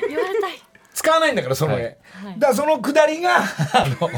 [0.08, 0.54] 言われたい。
[0.94, 2.40] 使わないんだからその絵、はい。
[2.40, 3.44] だからそのくだりがあ
[3.90, 4.10] の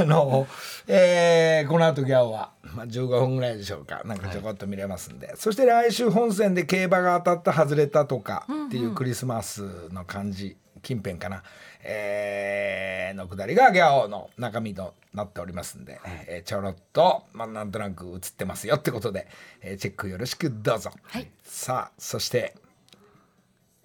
[0.00, 0.46] あの、
[0.86, 4.02] えーこの後ギャオは、まあ、15分ぐらいでしょうか。
[4.04, 10.56] なんかちょこっと見れますんで、そして来週本戦で競馬が当たった外れたとかっていうクリスマスの感じ。
[10.82, 11.42] 近辺かな、
[11.82, 19.26] えーのくだりがギャオの中身となっておりますんで、えーちょろっと、まあ、なんとなく映ってますよってことで、
[19.62, 20.90] えーチェックよろしくどうぞ。
[21.04, 21.26] はい。
[21.42, 22.54] さあそして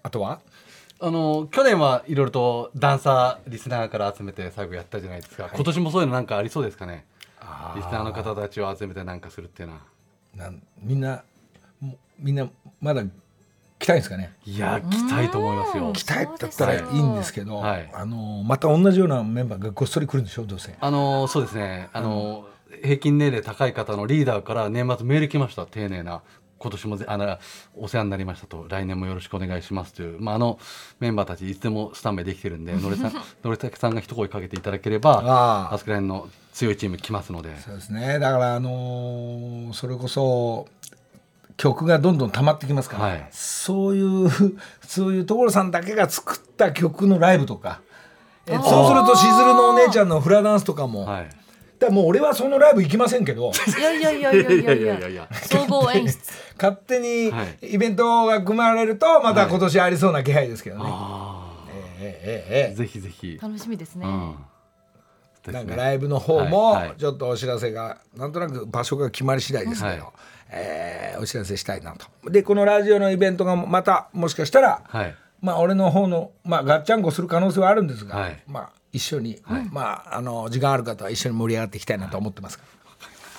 [0.02, 0.40] あとは？
[1.02, 7.06] あの去年はいろいろとダンサーリスナーから集めて最後やったじゃないですか、今年もそういうのなんかありそうですかね。
[7.74, 9.80] リスナーの方たちを集めてなんかするっていうのは。
[10.36, 11.24] なんみんな
[11.80, 12.48] もみんな
[12.80, 13.02] まだ
[13.78, 14.34] 来たいんですかね？
[14.44, 15.92] いや来たいと思いますよ。
[15.92, 17.90] 来たいだったらいいんですけど、はい。
[17.94, 20.76] あのまた同じようなメンバーがごっそり来るんでしょどうせ。
[20.78, 21.88] あのそうですね。
[21.94, 22.46] あの、
[22.82, 25.66] 平均年齢高い方のリーダーから年末メール来ました。
[25.66, 26.22] 丁寧な
[26.60, 27.38] 今年もぜあの
[27.74, 30.58] お世話になりましたと来年もよろしくお願いしますという、まあ、あの
[31.00, 35.74] メンバーたちいつでもスタンバイできてるんで のれさんのれたけさんが一声かけていただければああ。
[35.74, 37.58] あそこら辺の強いチーム来ますので。
[37.60, 38.18] そうですね。
[38.18, 40.68] だからあのーそれこそ
[41.56, 43.28] 曲がどんどん溜まってきますから、はい。
[43.30, 44.30] そういう
[44.86, 47.80] そういう所さんだけが作った曲のライブとか
[48.46, 51.30] えそうするとしずるのお姉ちゃんのフラダンスとかも、はい
[51.80, 53.50] だもう俺はそのライブ行きませんけど。
[53.78, 55.08] いやいやいやいやいやいや。
[55.08, 56.18] いや総合演出。
[56.56, 60.84] 勝手にはいイベントが組まれるとまた今年ありそうな気配ですけどね。
[60.86, 61.54] あ
[61.98, 64.36] えええええあぜひぜひ、楽しみですね、うん。
[65.48, 66.96] えなんかライブの方もはいはい。
[66.98, 70.12] ちょっとお知らせがなんとなく場所が決まり次第ですけど、はい。
[70.50, 72.30] えーお知らせしたいなと。
[72.30, 75.14] でこのラジオのイベントがまたもしかしたら、はい。
[75.40, 78.42] まあ俺の方のまあガッチャンコする可能性はあるんですが、はい。
[78.46, 82.80] まあ一緒に、まああの時間ある方は一緒に盛り上がっていきたいなと思ってますから。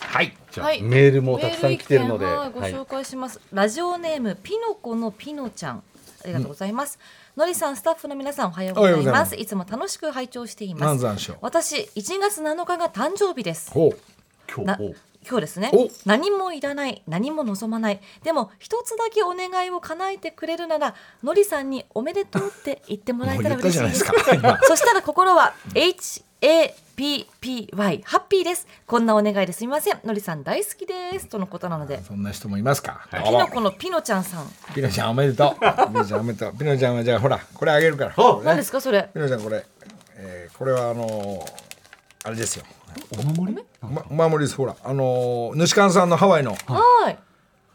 [0.08, 0.36] はい。
[0.52, 5.84] じゃあ、はいメールもたくさん来てるので、ご紹介します、ラジオネームピノコのピノちゃん。
[6.24, 7.00] ありがとうございます、
[7.36, 9.36] のりさんスタッフの皆さんおはようございます。
[9.36, 9.46] い。
[9.46, 11.32] つも楽しく拝聴しています。
[11.42, 13.72] 私1月7日が誕生日です。
[13.74, 13.92] 今
[14.66, 15.72] 日今日ですね。
[15.74, 15.90] お。
[16.06, 17.04] 何もいらない。
[17.08, 18.00] 何も望まない。
[18.24, 24.06] でも一つだけお願いを叶えてくれるならのりさんにおめでとうって言ってもらえたら嬉しいです。
[24.64, 28.68] そしたら心は HAPPY ハッピーです。
[28.88, 30.00] こんなお願いですみません。
[30.04, 31.28] のりさん大好きです。
[31.28, 32.04] とのことなので。
[32.04, 33.08] そんな人もいますか？
[33.12, 34.48] どうピもノコのピノちゃんさん。
[34.74, 35.60] ピノちゃんおめでとう。
[35.60, 36.58] ピノちゃんおめでとう。
[36.58, 38.16] ピノちゃんはじゃあほらこれあげるから。
[38.44, 39.08] 何ですかそれ。
[39.14, 39.64] ピノちゃんこれ、
[40.16, 41.40] えーこれはあのー
[42.24, 42.66] あれですよ。
[43.12, 43.64] お守り？
[43.82, 44.46] まお守り？
[44.46, 44.56] です。
[44.56, 46.52] ほらあのー主観さんのハワイの。
[46.68, 47.18] はい。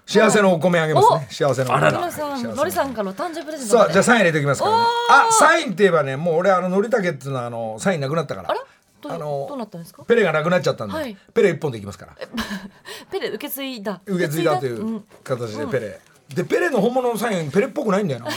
[0.06, 1.26] 幸せのお米あげますね。
[1.28, 1.32] お。
[1.32, 1.90] 幸せのお米。
[1.90, 4.84] 皆さん幸せののりさんからお誕生日プレゼントじゃあサイン入れておきますからね。
[5.10, 8.50] あサインって言えばねもう俺あののりたけっていうのはあのサインなくなったから。
[8.50, 8.60] あら。
[9.02, 10.04] どうあのどうなったんですか？
[10.04, 11.16] ペレがなくなっちゃったんで、はい。
[11.34, 12.16] ペレ一本でいきますから。
[13.10, 14.00] ペレ受け継いだ。
[14.06, 16.00] 受け継いだといんう形でペレ、
[16.34, 18.26] でペレの本物のサインペレっぽくないんだよな。
[18.30, 18.32] で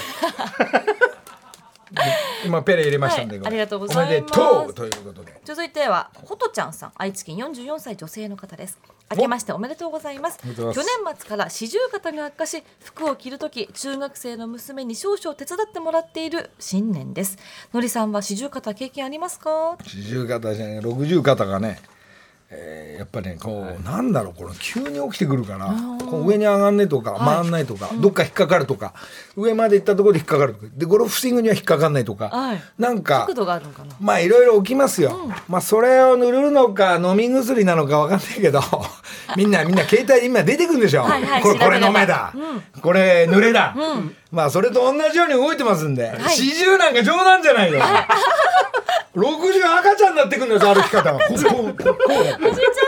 [2.45, 4.07] 今ペレ入れましたんで、はいありがとうございます。
[4.07, 5.39] おめでとうということで。
[5.43, 8.79] 続いてはほとちゃんさん愛知県44歳女性の方です。
[9.11, 10.37] 明けましておめでとうございます。
[10.37, 10.75] 去年
[11.17, 17.37] 末から四十肩が悪化し服を着るとき中学生の娘に少々手伝ってもらっている新年です。
[17.73, 19.77] のりさんは四十肩経験ありますか？
[19.85, 21.79] 四十肩じゃない六十肩がね、
[22.51, 25.73] えーやっぱりねこう、なんだろうこの急に起きてくるから
[26.05, 28.93] こう上に上がんねえとか回んないとか、どっか引っかかるとか
[29.37, 32.61] 上まで行ったところで引っかかるとかでゴルフスイングには引っかかんないとか、はい。
[32.77, 33.25] なんか
[34.01, 38.61] まあいろいろ起きますよ、まあそれを塗るのか飲み薬なのかわかんないけど
[39.37, 42.33] みんなみんな携帯で今出てくるんでしょ、はいはいこれこれ飲めだ、
[42.81, 43.73] これ濡れだ、
[44.31, 46.29] まあそれと同じように動いてますんで、い。
[46.29, 47.79] 四十なんか冗談じゃないよ、
[49.15, 51.43] 六十赤ちゃんになってくるんです歩き方がこう。
[51.43, 51.97] こうこ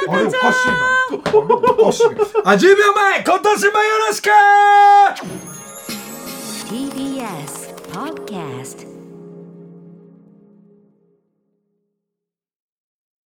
[0.09, 0.75] あれおかしいな。
[1.11, 2.05] おかしい
[2.43, 4.29] あ10秒前今年もよろしく。
[6.69, 8.90] TBS Podcast